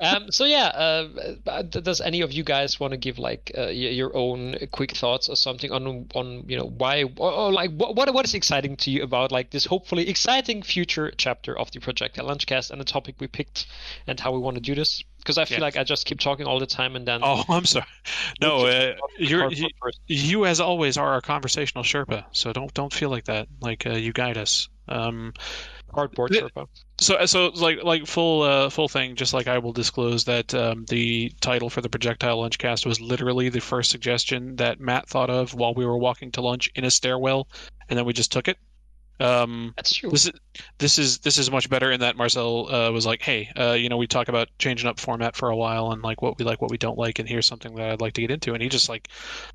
[0.00, 1.08] um, so yeah, uh,
[1.46, 5.28] uh, does any of you guys want to give like uh, your own quick thoughts
[5.28, 8.76] or something on on you know why or, or like what what what is exciting
[8.76, 12.84] to you about like this hopefully exciting future chapter of the Projectile Lunchcast and the
[12.84, 13.66] topic we picked
[14.06, 15.02] and how we want to do this?
[15.18, 17.64] Because I feel like I just keep talking all the time and then Oh, I'm
[17.64, 17.86] sorry.
[18.40, 19.68] No, uh, you're you,
[20.06, 23.48] you as always are our conversational Sherpa, so don't don't feel like that.
[23.60, 24.68] Like uh, you guide us.
[24.88, 25.34] Um,
[25.96, 26.66] cardboard the- Sherpa.
[27.00, 29.16] so so like like full uh, full thing.
[29.16, 33.00] Just like I will disclose that um, the title for the projectile lunch cast was
[33.00, 36.84] literally the first suggestion that Matt thought of while we were walking to lunch in
[36.84, 37.48] a stairwell,
[37.88, 38.58] and then we just took it.
[39.18, 40.10] Um, That's true.
[40.10, 40.32] this is
[40.76, 43.88] this is this is much better in that Marcel uh, was like, hey, uh, you
[43.88, 46.60] know, we talk about changing up format for a while and like what we like,
[46.60, 48.68] what we don't like, and here's something that I'd like to get into, and he
[48.68, 49.08] just like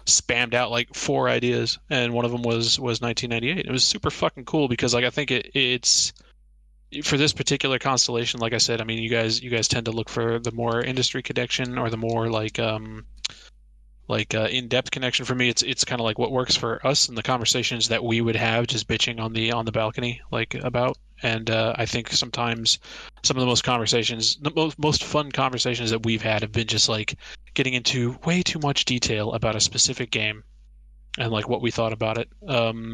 [0.08, 3.68] spammed out like four ideas, and one of them was was 1998.
[3.68, 6.12] It was super fucking cool because like I think it it's
[7.04, 8.40] for this particular constellation.
[8.40, 10.82] Like I said, I mean, you guys you guys tend to look for the more
[10.82, 13.06] industry connection or the more like um
[14.08, 17.08] like uh, in-depth connection for me it's it's kind of like what works for us
[17.08, 20.54] and the conversations that we would have just bitching on the on the balcony like
[20.56, 22.80] about and uh, I think sometimes
[23.24, 26.68] some of the most conversations the most most fun conversations that we've had have been
[26.68, 27.18] just like
[27.54, 30.44] getting into way too much detail about a specific game
[31.18, 32.94] and like what we thought about it um,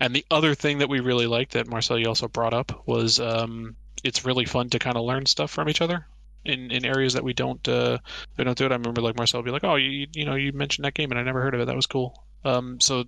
[0.00, 3.20] and the other thing that we really liked that Marcel you also brought up was
[3.20, 6.06] um, it's really fun to kind of learn stuff from each other
[6.46, 7.98] in, in areas that we don't uh,
[8.36, 8.72] we don't do it.
[8.72, 11.10] I remember like Marcel would be like, "Oh, you you know you mentioned that game
[11.10, 11.66] and I never heard of it.
[11.66, 13.04] That was cool." Um, so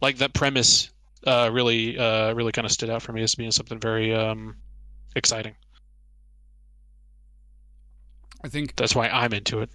[0.00, 0.90] like that premise
[1.26, 4.56] uh, really uh, really kind of stood out for me as being something very um,
[5.14, 5.54] exciting.
[8.42, 9.70] I think That's why I'm into it.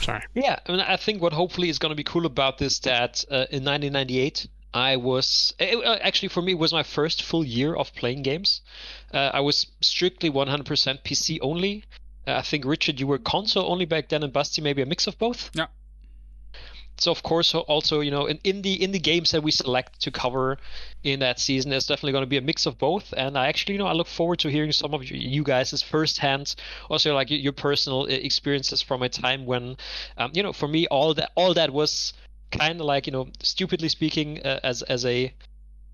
[0.00, 0.22] Sorry.
[0.34, 3.24] Yeah, I mean, I think what hopefully is going to be cool about this that
[3.30, 7.44] uh, in 1998 I was it, uh, actually for me it was my first full
[7.44, 8.60] year of playing games.
[9.12, 10.64] Uh, I was strictly 100%
[11.02, 11.84] PC only.
[12.26, 15.06] Uh, I think Richard, you were console only back then, and Basti maybe a mix
[15.06, 15.50] of both.
[15.54, 15.66] Yeah.
[17.00, 20.00] So of course, also you know, in, in the in the games that we select
[20.00, 20.58] to cover
[21.02, 23.14] in that season, there's definitely going to be a mix of both.
[23.16, 26.54] And I actually, you know, I look forward to hearing some of you, guys' firsthand,
[26.90, 29.76] also like your, your personal uh, experiences from a time when,
[30.18, 32.12] um, you know, for me, all that all that was
[32.50, 35.32] kind of like you know, stupidly speaking, uh, as as a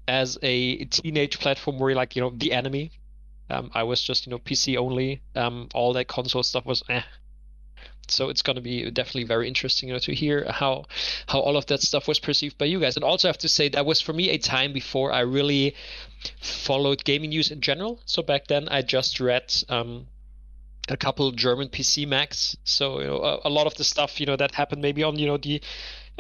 [0.09, 2.91] as a teenage platform where like you know the enemy.
[3.49, 5.23] Um, I was just you know PC only.
[5.37, 7.03] Um, all that console stuff was eh.
[8.11, 10.85] So it's going to be definitely very interesting, you know, to hear how
[11.27, 12.97] how all of that stuff was perceived by you guys.
[12.97, 15.75] And also, I have to say that was for me a time before I really
[16.41, 18.01] followed gaming news in general.
[18.05, 20.07] So back then, I just read um,
[20.89, 22.57] a couple German PC Macs.
[22.65, 25.19] So you know, a, a lot of the stuff you know that happened maybe on
[25.19, 25.61] you know the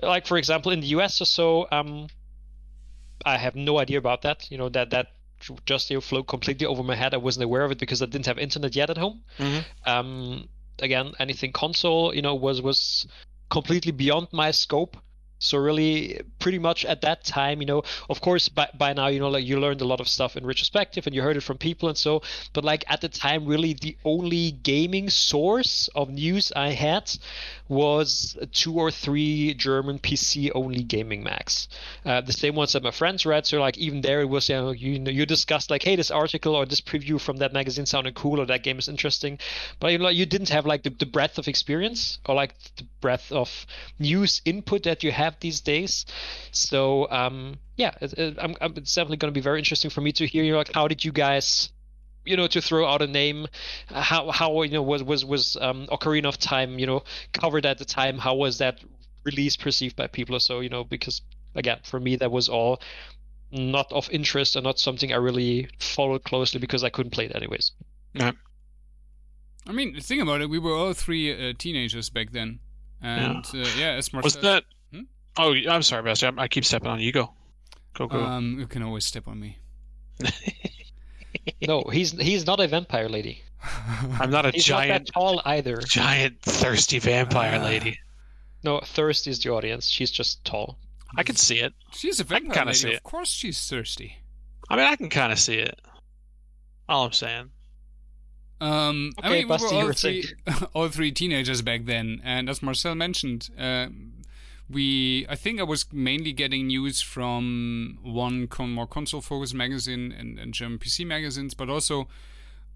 [0.02, 2.08] like for example in the US or so, um,
[3.24, 4.50] I have no idea about that.
[4.50, 5.08] You know that that
[5.66, 7.14] just you know, flew completely over my head.
[7.14, 9.22] I wasn't aware of it because I didn't have internet yet at home.
[9.38, 9.64] Mhm.
[9.84, 10.48] Um,
[10.80, 13.06] again, anything console, you know, was was
[13.50, 14.96] completely beyond my scope.
[15.38, 19.18] So really, pretty much at that time, you know, of course, by, by now, you
[19.18, 21.58] know, like you learned a lot of stuff in retrospective, and you heard it from
[21.58, 22.22] people and so.
[22.52, 27.10] But like at the time, really, the only gaming source of news I had
[27.68, 31.66] was two or three German PC only gaming mags.
[32.04, 33.44] Uh, the same ones that my friends read.
[33.44, 36.54] So like even there, it was you know you you discussed like, hey, this article
[36.54, 39.40] or this preview from that magazine sounded cool or that game is interesting,
[39.80, 42.84] but you know you didn't have like the, the breadth of experience or like the
[43.00, 43.66] breadth of
[43.98, 46.06] news input that you have these days.
[46.52, 50.00] So um, yeah, it, it, I'm, I'm, it's definitely going to be very interesting for
[50.00, 51.70] me to hear you know, like how did you guys
[52.24, 53.46] you know to throw out a name
[53.90, 57.64] uh, how how you know was was was um ocarina of time you know covered
[57.64, 58.80] at the time how was that
[59.22, 61.22] release perceived by people or so you know because
[61.54, 62.80] again for me that was all
[63.52, 67.36] not of interest and not something i really followed closely because i couldn't play it
[67.36, 67.70] anyways
[68.12, 68.32] Yeah.
[69.68, 70.48] I mean, think about it.
[70.48, 72.60] We were all three uh, teenagers back then,
[73.02, 74.64] and yeah, uh, yeah as Marcel, Was that?
[75.38, 76.26] Oh, I'm sorry, Basti.
[76.26, 77.12] I, I keep stepping on you.
[77.12, 77.32] Go,
[77.94, 78.20] go, go.
[78.22, 79.58] um, you can always step on me.
[81.66, 83.42] no he's he's not a vampire lady
[84.18, 87.64] I'm not a he's giant, not that tall either giant thirsty vampire Ah.
[87.64, 87.98] lady.
[88.64, 90.78] no thirst is the audience she's just tall
[91.16, 91.72] I can see it.
[91.92, 92.78] she's a can vampire kinda lady.
[92.78, 94.16] see Of course, she's thirsty.
[94.68, 95.78] I mean, I can kind of see it.
[96.88, 97.50] All I'm saying.
[98.60, 100.24] Um, I Okay, mean, we were all three,
[100.74, 104.05] all three teenagers back then, and as Marcel mentioned, um,
[104.68, 110.38] we I think I was mainly getting news from one con- more console-focused magazine and,
[110.38, 112.08] and German PC magazines, but also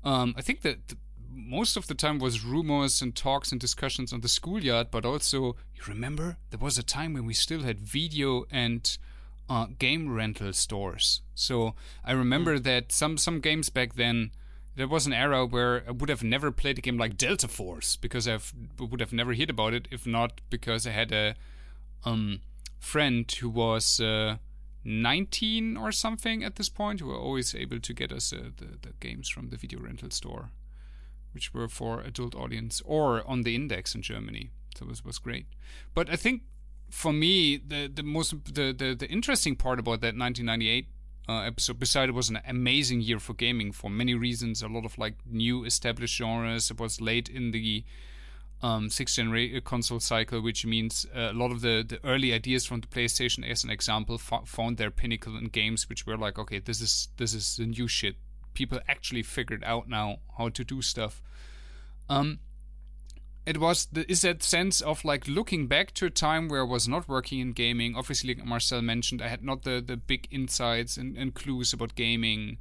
[0.05, 0.97] um, I think that the,
[1.32, 5.57] most of the time was rumors and talks and discussions on the schoolyard, but also
[5.74, 8.99] you remember there was a time when we still had video and
[9.49, 11.22] uh, game rental stores.
[11.34, 11.74] So
[12.05, 14.30] I remember that some some games back then
[14.76, 17.97] there was an era where I would have never played a game like Delta Force
[17.97, 18.38] because I
[18.78, 21.34] would have never heard about it if not because I had a
[22.05, 22.40] um,
[22.78, 24.36] friend who was uh,
[24.84, 28.88] 19 or something at this point who were always able to get us uh, the,
[28.88, 30.51] the games from the video rental store,
[31.32, 34.51] which were for adult audience or on the index in Germany.
[34.76, 35.46] So it was, was great.
[35.94, 36.42] But I think
[36.88, 40.86] for me, the, the most the, the, the interesting part about that 1998
[41.28, 44.84] uh, episode, besides it was an amazing year for gaming for many reasons, a lot
[44.84, 46.70] of like new established genres.
[46.70, 47.84] It was late in the
[48.63, 52.67] um, sixth generation console cycle, which means uh, a lot of the, the early ideas
[52.67, 56.39] from the PlayStation, as an example, fo- found their pinnacle in games which were like,
[56.39, 58.17] okay, this is this is the new shit.
[58.53, 61.23] People actually figured out now how to do stuff.
[62.09, 62.41] Um,
[63.47, 66.65] it was the, is that sense of like looking back to a time where I
[66.65, 67.97] was not working in gaming.
[67.97, 71.95] Obviously, like Marcel mentioned, I had not the, the big insights and, and clues about
[71.95, 72.59] gaming.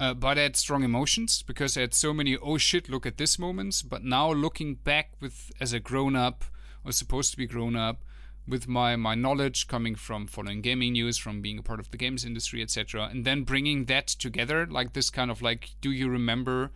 [0.00, 3.18] Uh, but I had strong emotions because I had so many oh shit look at
[3.18, 3.82] this moments.
[3.82, 6.44] But now looking back with as a grown up
[6.84, 8.02] or supposed to be grown up
[8.48, 11.98] with my my knowledge coming from following gaming news, from being a part of the
[11.98, 16.08] games industry, etc., and then bringing that together like this kind of like, do you
[16.08, 16.70] remember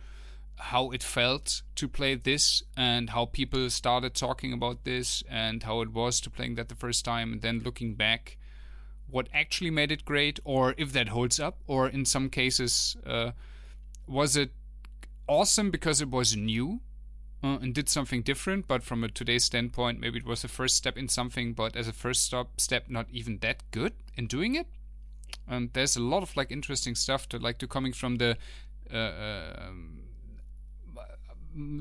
[0.57, 5.81] how it felt to play this and how people started talking about this and how
[5.81, 8.37] it was to playing that the first time and then looking back
[9.15, 13.31] what actually made it great or if that holds up or in some cases uh,
[14.05, 14.51] was it
[15.25, 16.81] awesome because it was new
[17.41, 20.75] uh, and did something different but from a today's standpoint maybe it was the first
[20.75, 24.55] step in something but as a first stop step not even that good in doing
[24.55, 24.67] it?
[25.47, 28.37] And there's a lot of like interesting stuff to like to coming from the
[28.93, 29.99] uh, um,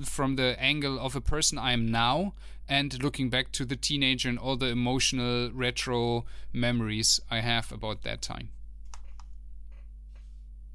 [0.05, 2.35] from the angle of a person I am now
[2.69, 8.03] and looking back to the teenager and all the emotional retro memories I have about
[8.03, 8.51] that time.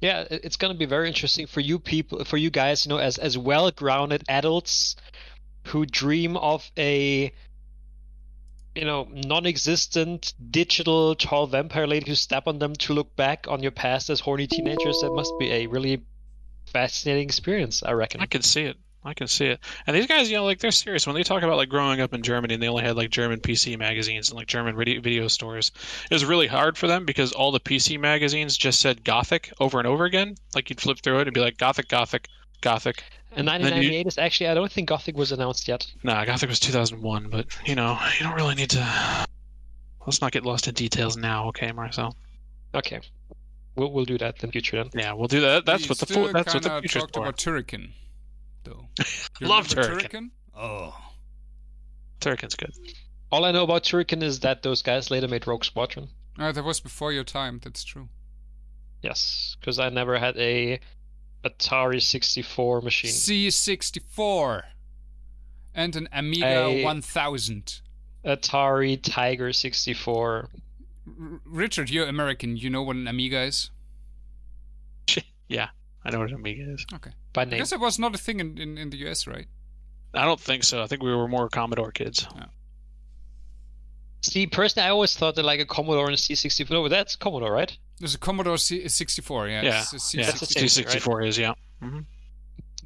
[0.00, 2.98] Yeah, it's going to be very interesting for you people, for you guys, you know,
[2.98, 4.96] as as well-grounded adults
[5.66, 7.32] who dream of a
[8.74, 13.62] you know, non-existent digital tall vampire lady who step on them to look back on
[13.62, 15.00] your past as horny teenagers.
[15.02, 16.02] That must be a really
[16.66, 18.20] fascinating experience, I reckon.
[18.20, 18.76] I can see it.
[19.02, 19.60] I can see it.
[19.86, 22.12] And these guys, you know, like they're serious when they talk about like growing up
[22.12, 25.26] in Germany and they only had like German PC magazines and like German video, video
[25.28, 25.72] stores.
[26.10, 29.78] It was really hard for them because all the PC magazines just said Gothic over
[29.78, 30.34] and over again.
[30.54, 32.28] Like you'd flip through it and be like Gothic, Gothic,
[32.60, 33.02] Gothic.
[33.34, 35.86] And 1998 is actually, I don't think Gothic was announced yet.
[36.02, 39.26] Nah, Gothic was 2001, but you know, you don't really need to.
[40.06, 42.16] Let's not get lost in details now, okay, Marcel?
[42.74, 43.00] Okay,
[43.76, 44.90] we'll we'll do that in the future then.
[44.94, 45.64] Yeah, we'll do that.
[45.64, 47.20] That's We what the still fu- that's what the kinda talked for.
[47.20, 47.90] about Turrican,
[48.64, 48.88] though.
[49.40, 50.30] You Love remember Turrican.
[50.56, 50.94] Oh,
[52.20, 52.72] Turrican's good.
[53.32, 56.08] All I know about Turrican is that those guys later made Rogue Squadron.
[56.38, 57.60] Uh, that was before your time.
[57.62, 58.08] That's true.
[59.02, 60.78] Yes, because I never had a
[61.44, 63.10] Atari 64 machine.
[63.10, 64.62] C64
[65.74, 67.80] and an Amiga A- 1000.
[68.26, 70.48] Atari Tiger 64.
[71.06, 72.56] R- Richard, you're American.
[72.58, 73.70] You know what an Amiga is?
[75.48, 75.70] Yeah,
[76.04, 76.86] I know what an Amiga is.
[77.32, 77.58] By I name.
[77.58, 79.46] guess it was not a thing in, in, in the US, right?
[80.14, 80.82] I don't think so.
[80.82, 82.26] I think we were more Commodore kids.
[84.22, 86.70] See, personally, I always thought that like a Commodore and a C64.
[86.70, 87.76] No, that's Commodore, right?
[87.98, 89.62] There's a Commodore C- 64, yeah.
[89.62, 91.06] Yeah, it's a Yeah, That's the C64.
[91.14, 91.28] right?
[91.28, 91.54] is yeah.
[91.80, 92.00] hmm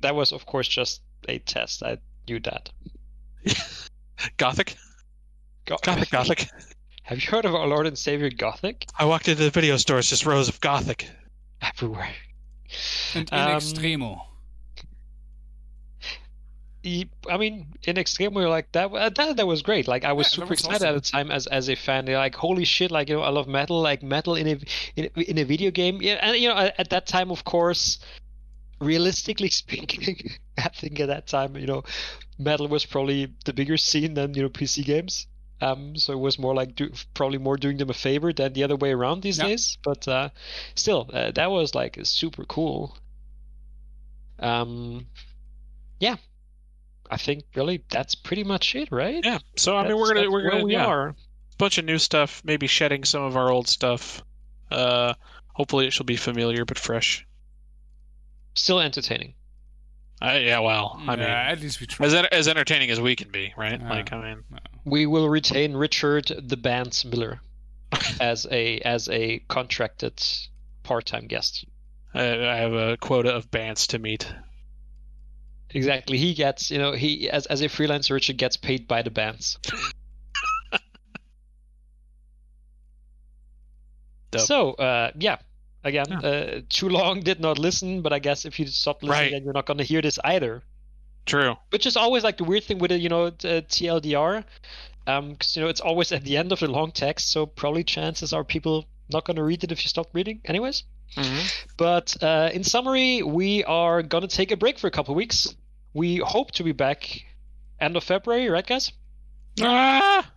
[0.01, 1.82] That was, of course, just a test.
[1.82, 2.70] I knew that.
[4.36, 4.76] Gothic,
[5.66, 6.49] Go- Gothic, Gothic.
[7.03, 8.86] Have you heard of our Lord and Savior Gothic?
[8.99, 9.99] I walked into the video store.
[9.99, 11.09] It's just rows of Gothic.
[11.61, 12.11] Everywhere.
[13.14, 14.20] And in Um, Extremo.
[17.30, 18.93] I mean, In Extremo, we were like that.
[18.93, 19.89] uh, That that was great.
[19.89, 20.97] Like I was Yeah, super was excited awesome.
[20.97, 22.05] at the time as as a fan.
[22.05, 22.91] They're like, holy shit!
[22.91, 23.80] Like you know, I love metal.
[23.80, 24.57] Like metal in a
[24.97, 26.03] in, in a video game.
[26.03, 27.99] Yeah, and you know, at, at that time, of course,
[28.80, 31.85] realistically speaking, I think at that time, you know,
[32.39, 35.26] metal was probably the bigger scene than you know PC games.
[35.61, 38.64] Um, so it was more like do, probably more doing them a favor than the
[38.64, 39.47] other way around these Yeah.
[39.49, 39.78] days.
[39.82, 40.28] But uh,
[40.74, 42.99] still, uh, that was like super cool.
[44.39, 45.07] Um,
[46.01, 46.16] yeah,
[47.11, 49.24] I think really that's pretty much it, right?
[49.24, 49.38] Yeah.
[49.57, 51.14] So I mean, we're gonna we're gonna we yeah, are.
[51.59, 52.42] bunch of new stuff.
[52.44, 54.22] Maybe shedding some of our old stuff.
[54.70, 55.14] Uh,
[55.52, 57.26] hopefully it shall be familiar but fresh.
[58.55, 59.34] Still entertaining.
[60.22, 60.61] Uh, yeah.
[60.61, 62.07] Well, I mean, yeah, at least we tried.
[62.07, 63.80] as as entertaining as we can be, right?
[63.80, 63.90] Yeah.
[63.90, 64.44] Like, I mean,
[64.84, 67.40] We will retain Richard the Bands Miller
[68.20, 70.22] as a as a contracted
[70.82, 71.66] part-time guest.
[72.14, 74.32] I, I have a quota of bands to meet.
[75.75, 76.16] Exactly.
[76.18, 79.59] He gets, you know, he as as a freelancer, Richard gets paid by the bands.
[84.37, 85.37] So, uh, yeah.
[85.85, 86.18] Again, Yeah.
[86.18, 89.31] uh, too long did not listen, but I guess if you stop listening, Right.
[89.33, 90.62] then you're not going to hear this either.
[91.27, 91.57] True.
[91.70, 94.45] Which is always like the weird thing with it, you know, t- uh, TLDR,
[95.07, 98.33] because you know it's always at the end of the long text, so probably chances
[98.33, 100.85] are people not going to read it if you stop reading, anyways.
[101.16, 101.41] hmm
[101.77, 105.55] But uh, in summary, we are gonna take a break for a couple weeks.
[105.95, 107.24] We hope to be back
[107.80, 108.92] end of February, right, guys?
[109.62, 110.30] Ah!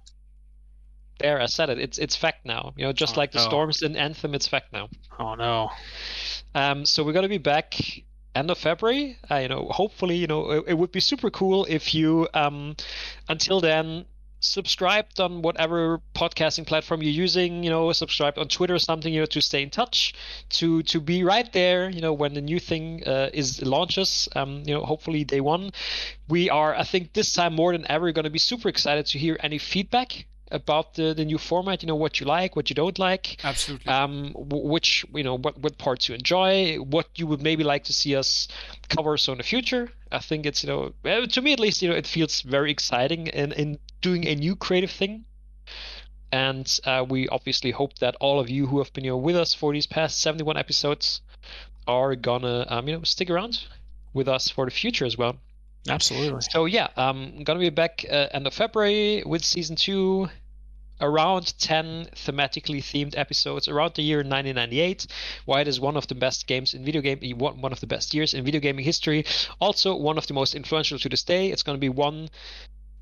[1.19, 1.79] There, I said it.
[1.79, 2.73] It's it's fact now.
[2.77, 3.45] You know, just Oh, like the no.
[3.45, 4.87] storms in Anthem, it's fact now.
[5.17, 5.71] Oh no.
[6.53, 7.73] Um, so we're gonna be back
[8.35, 9.17] end of February.
[9.29, 12.75] Uh, you know, hopefully, you know, it, it would be super cool if you, um,
[13.27, 14.05] until then,
[14.39, 17.63] subscribed on whatever podcasting platform you're using.
[17.63, 19.13] You know, subscribed on Twitter or something.
[19.13, 20.13] You know, to stay in touch,
[20.49, 21.89] to to be right there.
[21.89, 24.29] You know, when the new thing uh, is launches.
[24.35, 25.71] Um, you know, hopefully day one.
[26.27, 29.19] We are, I think, this time more than ever, going to be super excited to
[29.19, 31.83] hear any feedback about the the new format.
[31.83, 33.91] You know, what you like, what you don't like Absolutely.
[33.91, 37.93] um, which you know what what parts you enjoy, what you would maybe like to
[37.93, 38.47] see us
[38.89, 39.89] cover so in the future.
[40.11, 43.27] I think it's you know to me at least you know it feels very exciting
[43.27, 45.25] in in doing a new creative thing.
[46.31, 49.37] And uh, we obviously hope that all of you who have been you know, with
[49.37, 51.21] us for these past 71 episodes
[51.87, 53.63] are gonna um, you know stick around
[54.13, 55.37] with us for the future as well.
[55.89, 56.41] Absolutely.
[56.51, 60.29] So yeah, um, I'm gonna be back uh, end of February with season two,
[60.99, 65.07] around 10 thematically themed episodes around the year 1998.
[65.45, 67.87] Why it is one of the best games in video game, one one of the
[67.87, 69.25] best years in video gaming history.
[69.59, 71.51] Also one of the most influential to this day.
[71.51, 72.29] It's gonna be one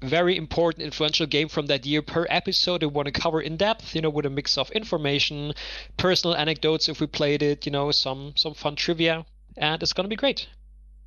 [0.02, 3.96] very important influential game from that year per episode we want to cover in depth
[3.96, 5.54] you know with a mix of information
[5.98, 9.26] personal anecdotes if we played it you know some some fun trivia
[9.58, 10.48] and it's going to be great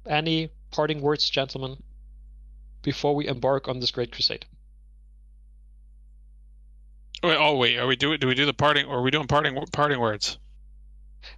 [0.07, 1.77] any parting words gentlemen
[2.83, 4.47] before we embark on this great crusade
[7.21, 8.87] Wait, oh wait, are we do do we do the parting?
[8.87, 10.39] Or are we doing parting parting words?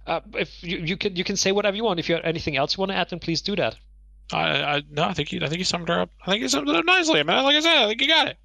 [0.05, 2.55] uh, if you, you can you can say whatever you want if you have anything
[2.55, 3.75] else you want to add then please do that
[4.33, 6.09] I, I no, I think you I think you summed her up.
[6.21, 7.43] I think you summed it up nicely, man.
[7.43, 8.37] Like I said, I think you got it.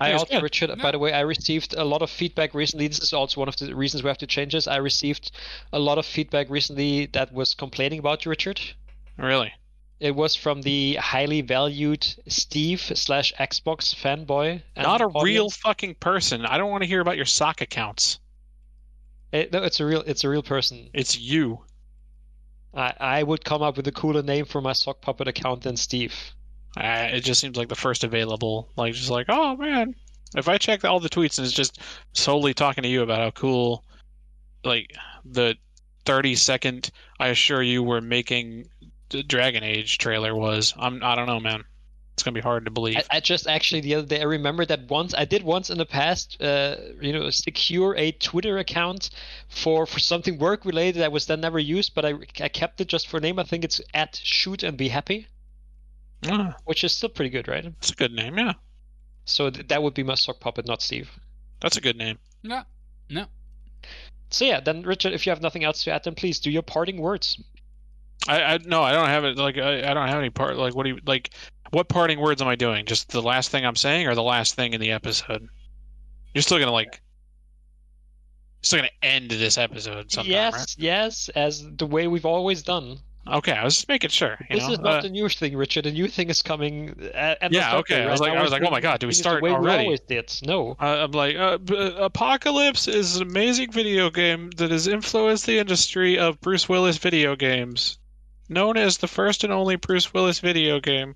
[0.00, 0.42] I also, good.
[0.42, 2.88] Richard, by the way, I received a lot of feedback recently.
[2.88, 4.66] This is also one of the reasons we have to change this.
[4.66, 5.30] I received
[5.72, 8.60] a lot of feedback recently that was complaining about you, Richard.
[9.18, 9.52] Really?
[10.00, 14.62] It was from the highly valued Steve slash Xbox fanboy.
[14.74, 16.46] Not a real fucking person.
[16.46, 18.18] I don't want to hear about your sock accounts.
[19.32, 20.02] It- no, it's a real.
[20.06, 20.88] It's a real person.
[20.94, 21.60] It's you.
[22.72, 25.76] I, I would come up with a cooler name for my sock puppet account than
[25.76, 26.14] Steve.
[26.76, 28.68] Uh, it just seems like the first available.
[28.76, 29.94] Like just like, oh man.
[30.36, 31.80] If I check all the tweets and it's just
[32.12, 33.84] solely talking to you about how cool,
[34.64, 34.94] like
[35.24, 35.56] the
[36.04, 38.68] thirty second, I assure you, we're making
[39.08, 40.72] the Dragon Age trailer was.
[40.78, 41.02] I'm.
[41.02, 41.64] I don't know, man.
[42.14, 42.98] It's gonna be hard to believe.
[42.98, 45.78] I, I just actually the other day I remember that once I did once in
[45.78, 49.10] the past, uh, you know, secure a Twitter account
[49.48, 52.88] for for something work related that was then never used, but I I kept it
[52.88, 53.38] just for name.
[53.38, 55.26] I think it's at shoot and be happy,
[56.28, 57.64] Ah, which is still pretty good, right?
[57.64, 58.36] that's a good name.
[58.38, 58.52] Yeah,
[59.24, 61.10] So th- that would be my sock puppet, not Steve.
[61.60, 62.18] that's a good name.
[62.42, 62.62] No,
[63.08, 63.26] no.
[64.30, 66.62] So yeah, then Richard, if you have nothing else to add, then please do your
[66.62, 67.42] parting words.
[68.28, 69.38] I, I no, I don't have it.
[69.38, 70.56] Like I, I don't have any part.
[70.56, 71.30] Like what do you like?
[71.70, 72.84] What parting words am I doing?
[72.84, 75.48] Just the last thing I'm saying, or the last thing in the episode?
[76.34, 77.00] You're still gonna like.
[78.62, 80.74] Still gonna end this episode sometime, yes, right?
[80.76, 82.98] yes, as the way we've always done.
[83.28, 84.36] Okay, I was just making sure.
[84.48, 84.72] You this know?
[84.72, 85.84] is not Uh, the new thing, Richard.
[85.84, 86.94] The new thing is coming.
[87.14, 87.94] Uh, of Yeah, okay.
[87.94, 89.82] February, I was like- I was like, oh my God, do we start the already?
[89.82, 90.32] We always did.
[90.42, 90.74] No.
[90.80, 91.58] I- I'm like, uh,
[91.98, 97.36] Apocalypse is an amazing video game that has influenced the industry of Bruce Willis video
[97.36, 97.98] games.
[98.48, 101.14] Known as the first and only Bruce Willis video game.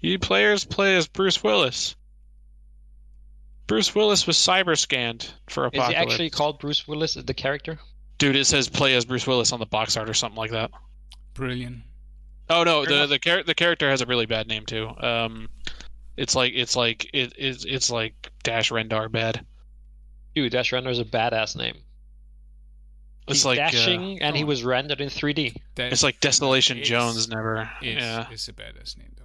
[0.00, 1.96] You players play as Bruce Willis.
[3.66, 5.88] Bruce Willis was cyber scanned for Apocalypse.
[5.90, 7.78] Is he actually called Bruce Willis, the character?
[8.18, 10.70] Dude, it says play as Bruce Willis on the box art or something like that.
[11.36, 11.82] Brilliant.
[12.48, 14.88] Oh no, the the, char- the character has a really bad name too.
[14.98, 15.48] Um,
[16.16, 19.44] it's like it's like it, it's it's like Dash Rendar bad.
[20.34, 21.76] Dude, Dash Rendar is a badass name.
[23.28, 24.46] It's He's like uh, dashing, and he oh.
[24.46, 25.56] was rendered in 3D.
[25.74, 27.68] That it's like Desolation It's- Jones never.
[27.82, 28.30] is, yeah.
[28.30, 29.24] is a badass name though.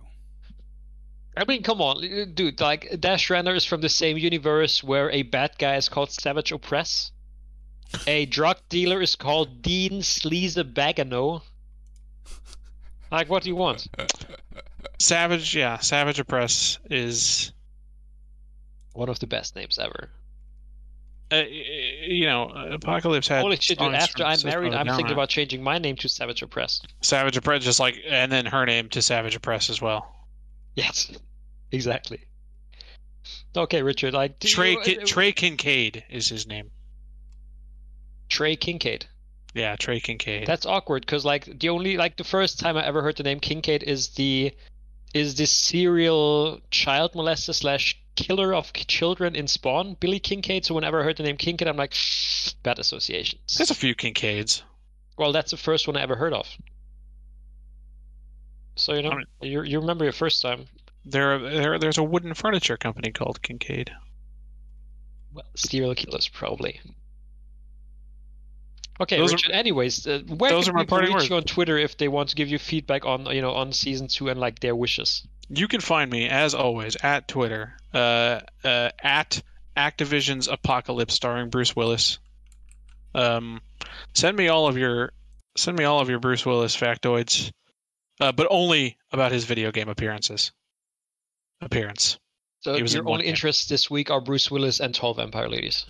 [1.37, 2.01] I mean, come on,
[2.33, 2.59] dude.
[2.59, 6.51] Like Dash Rendar is from the same universe where a bad guy is called Savage
[6.51, 7.11] Oppress,
[8.07, 11.43] A drug dealer is called Dean Sleaze Bagano.
[13.11, 13.87] Like, what do you want?
[14.99, 17.51] Savage, yeah, Savage Oppress is,
[18.93, 20.09] One of the best names ever.
[21.31, 23.41] uh, you know, Apocalypse had.
[23.41, 23.93] Holy shit, dude!
[23.93, 26.81] After I'm married, of a I'm Down, thinking about changing my name to Savage Oppress.
[27.01, 30.13] Savage Oppress, just like, and then her name to Savage Oppress as well.
[30.75, 31.11] Yes,
[31.71, 32.21] exactly.
[33.55, 34.13] Okay, Richard.
[34.13, 36.71] Like do Trey you- Ki- Trey Kincaid is his name.
[38.29, 39.07] Trey Kincaid.
[39.53, 40.47] Yeah, Trey Kincaid.
[40.47, 43.39] That's awkward because like the only like the first time I ever heard the name
[43.39, 44.53] Kincaid is the
[45.13, 50.65] is this serial child molester slash killer of children in Spawn, Billy Kincaid.
[50.65, 51.93] So whenever I heard the name Kincaid, I'm like
[52.63, 53.55] bad associations.
[53.57, 54.61] There's a few Kincaids.
[55.17, 56.47] Well, that's the first one I ever heard of.
[58.75, 60.65] So you know, I mean- you you remember your first time.
[61.03, 63.91] There, there, there's a wooden furniture company called Kincaid.
[65.33, 66.79] Well, serial killers probably.
[69.01, 71.29] Okay, Those are- anyways, uh, where those can are people reach words.
[71.29, 74.07] you on Twitter if they want to give you feedback on you know on season
[74.07, 75.25] two and like their wishes?
[75.49, 79.41] You can find me as always at Twitter, uh, uh, at
[79.75, 82.19] Activision's Apocalypse, starring Bruce Willis.
[83.15, 83.61] Um,
[84.13, 85.13] send me all of your
[85.57, 87.51] send me all of your Bruce Willis factoids,
[88.19, 90.51] uh, but only about his video game appearances.
[91.59, 92.17] Appearance.
[92.61, 95.85] So your only interests this week are Bruce Willis and Tall Vampire Ladies.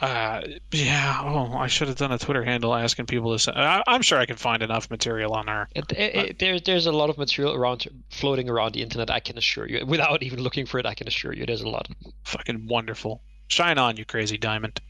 [0.00, 0.40] Uh,
[0.72, 1.20] yeah.
[1.22, 3.56] Oh, I should have done a Twitter handle asking people to send.
[3.56, 5.68] I, I'm sure I can find enough material on there.
[5.74, 9.10] It, it, it, there's there's a lot of material around floating around the internet.
[9.10, 11.68] I can assure you, without even looking for it, I can assure you, there's a
[11.68, 11.88] lot.
[12.24, 13.22] Fucking wonderful.
[13.46, 14.80] Shine on, you crazy diamond.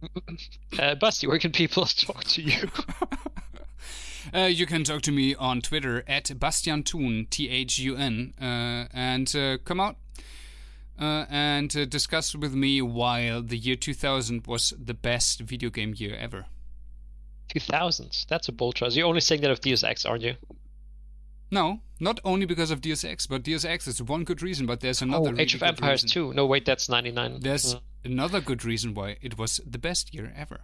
[0.78, 2.70] Uh, Basti, where can people talk to you?
[4.34, 8.34] Uh, you can talk to me on Twitter at Bastian Thun, T H U N,
[8.38, 9.96] uh, and uh, come out
[10.98, 15.94] uh, and uh, discuss with me why the year 2000 was the best video game
[15.96, 16.46] year ever.
[17.54, 18.26] 2000s.
[18.26, 18.96] That's a bold choice.
[18.96, 20.34] You're only saying that of Deus Ex, aren't you?
[21.50, 24.80] No, not only because of Deus Ex, but Deus Ex is one good reason, but
[24.80, 26.32] there's another oh, really Age of Empires reason.
[26.32, 26.34] 2.
[26.34, 27.40] No, wait, that's 99.
[27.40, 30.60] There's another good reason why it was the best year ever.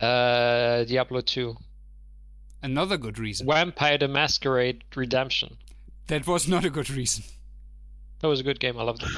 [0.00, 1.56] Uh, Diablo 2.
[2.62, 3.46] Another good reason.
[3.46, 5.56] Vampire the Masquerade Redemption.
[6.08, 7.24] That was not a good reason.
[8.22, 8.78] That was a good game.
[8.78, 9.08] I loved it.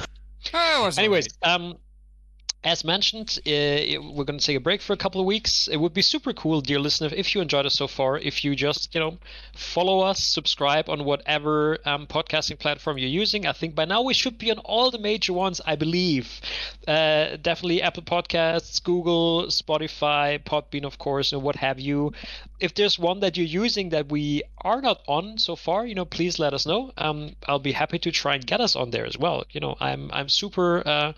[0.97, 1.75] Anyways, um,
[2.65, 5.67] as mentioned, uh, we're going to take a break for a couple of weeks.
[5.67, 8.55] It would be super cool, dear listener, if you enjoyed us so far, if you
[8.55, 9.19] just, you know,
[9.53, 13.45] follow us, subscribe on whatever um, podcasting platform you're using.
[13.45, 16.41] I think by now we should be on all the major ones, I believe.
[16.87, 22.13] Uh, definitely Apple Podcasts, Google, Spotify, Podbean, of course, and what have you.
[22.59, 26.05] If there's one that you're using that we are not on so far, you know,
[26.05, 26.91] please let us know.
[26.97, 29.43] Um, I'll be happy to try and get us on there as well.
[29.51, 30.81] You know, I'm I'm super.
[30.83, 31.13] Uh,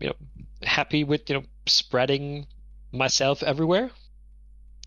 [0.00, 0.14] you know
[0.64, 2.46] happy with you know spreading
[2.92, 3.90] myself everywhere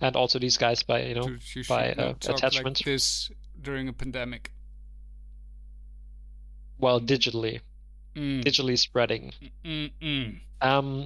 [0.01, 2.79] and also these guys by you know You by, uh, attachment.
[2.79, 4.51] like this during a pandemic.
[6.77, 7.61] well digitally
[8.15, 9.31] Mm, digitally spreading
[9.63, 10.39] mm, mm.
[10.61, 11.05] um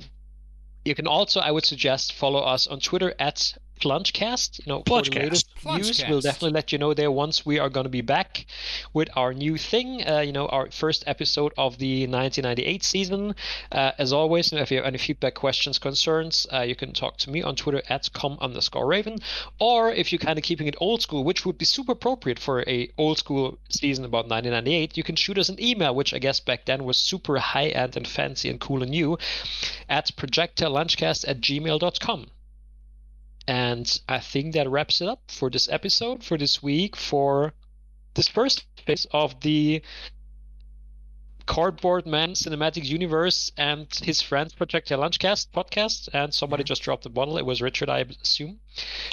[0.85, 3.53] you can also i would suggest follow us on twitter at
[3.83, 4.59] Lunchcast.
[4.65, 5.77] You know, for the latest Lunchcast.
[5.77, 8.45] news, we'll definitely let you know there once we are going to be back
[8.93, 10.07] with our new thing.
[10.07, 13.35] Uh, you know, our first episode of the 1998 season.
[13.71, 16.93] Uh, as always, you know, if you have any feedback, questions, concerns, uh, you can
[16.93, 19.17] talk to me on Twitter at com underscore raven,
[19.59, 22.63] or if you're kind of keeping it old school, which would be super appropriate for
[22.67, 26.39] a old school season about 1998, you can shoot us an email, which I guess
[26.39, 29.17] back then was super high end and fancy and cool and new,
[29.89, 32.27] at projectilelunchcast at gmail.com.
[33.47, 37.53] And I think that wraps it up for this episode, for this week, for
[38.13, 39.81] this first phase of the
[41.45, 46.09] Cardboard Man Cinematic Universe and his friends Projectile Lunchcast podcast.
[46.13, 47.37] And somebody just dropped the bottle.
[47.37, 48.59] It was Richard, I assume.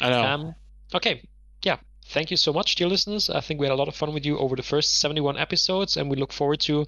[0.01, 0.23] I know.
[0.23, 0.55] Um,
[0.95, 1.27] okay,
[1.63, 1.79] yeah.
[2.11, 3.29] Thank you so much, dear listeners.
[3.29, 5.97] I think we had a lot of fun with you over the first 71 episodes,
[5.99, 6.87] and we look forward to,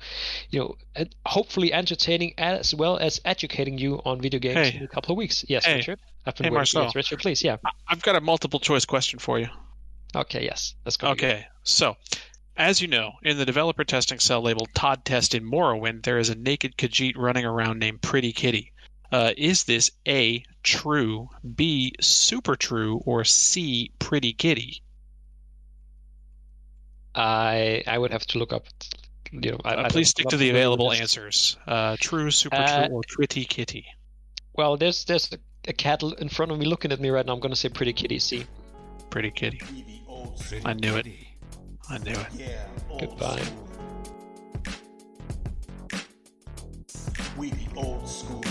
[0.51, 4.79] you know, hopefully entertaining as well as educating you on video games Hey.
[4.79, 5.45] in a couple of weeks.
[5.49, 5.77] Yes, Hey.
[5.77, 5.99] Richard.
[6.25, 6.51] I've been Hey.
[6.51, 6.85] Marcel.
[6.85, 7.43] Yes, Richard, please.
[7.45, 7.57] Yeah.
[7.87, 9.49] I've got a multiple choice question for you.
[10.14, 10.45] Okay.
[10.45, 10.75] Yes.
[10.87, 11.09] Let's go.
[11.11, 11.97] Okay, so
[12.57, 16.31] as you know, in the developer testing cell labeled Todd Test in Morrowind, there is
[16.31, 18.73] a naked Khajiit running around named Pretty Kitty.
[19.12, 24.83] Uh, is this A, true, B, super true, or C, Pretty Kitty?
[27.14, 28.66] I I would have to look up.
[29.32, 31.00] You know, I, Uh, I please don't stick to the available list.
[31.02, 31.56] answers.
[31.66, 33.86] Uh, true, super Uh, true, or Pretty Kitty?
[34.54, 35.38] Well, there's there's a,
[35.68, 37.32] a cat in front of me looking at me right now.
[37.34, 38.18] I'm gonna say pretty kitty.
[38.18, 38.44] See.
[39.11, 39.61] Pretty Kitty.
[40.64, 41.06] I knew it.
[41.88, 42.26] I knew it.
[42.36, 42.66] Yeah,
[42.98, 43.42] Goodbye.
[47.36, 48.44] We the old school.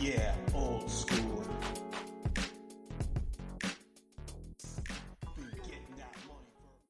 [0.00, 1.29] Yeah, old school.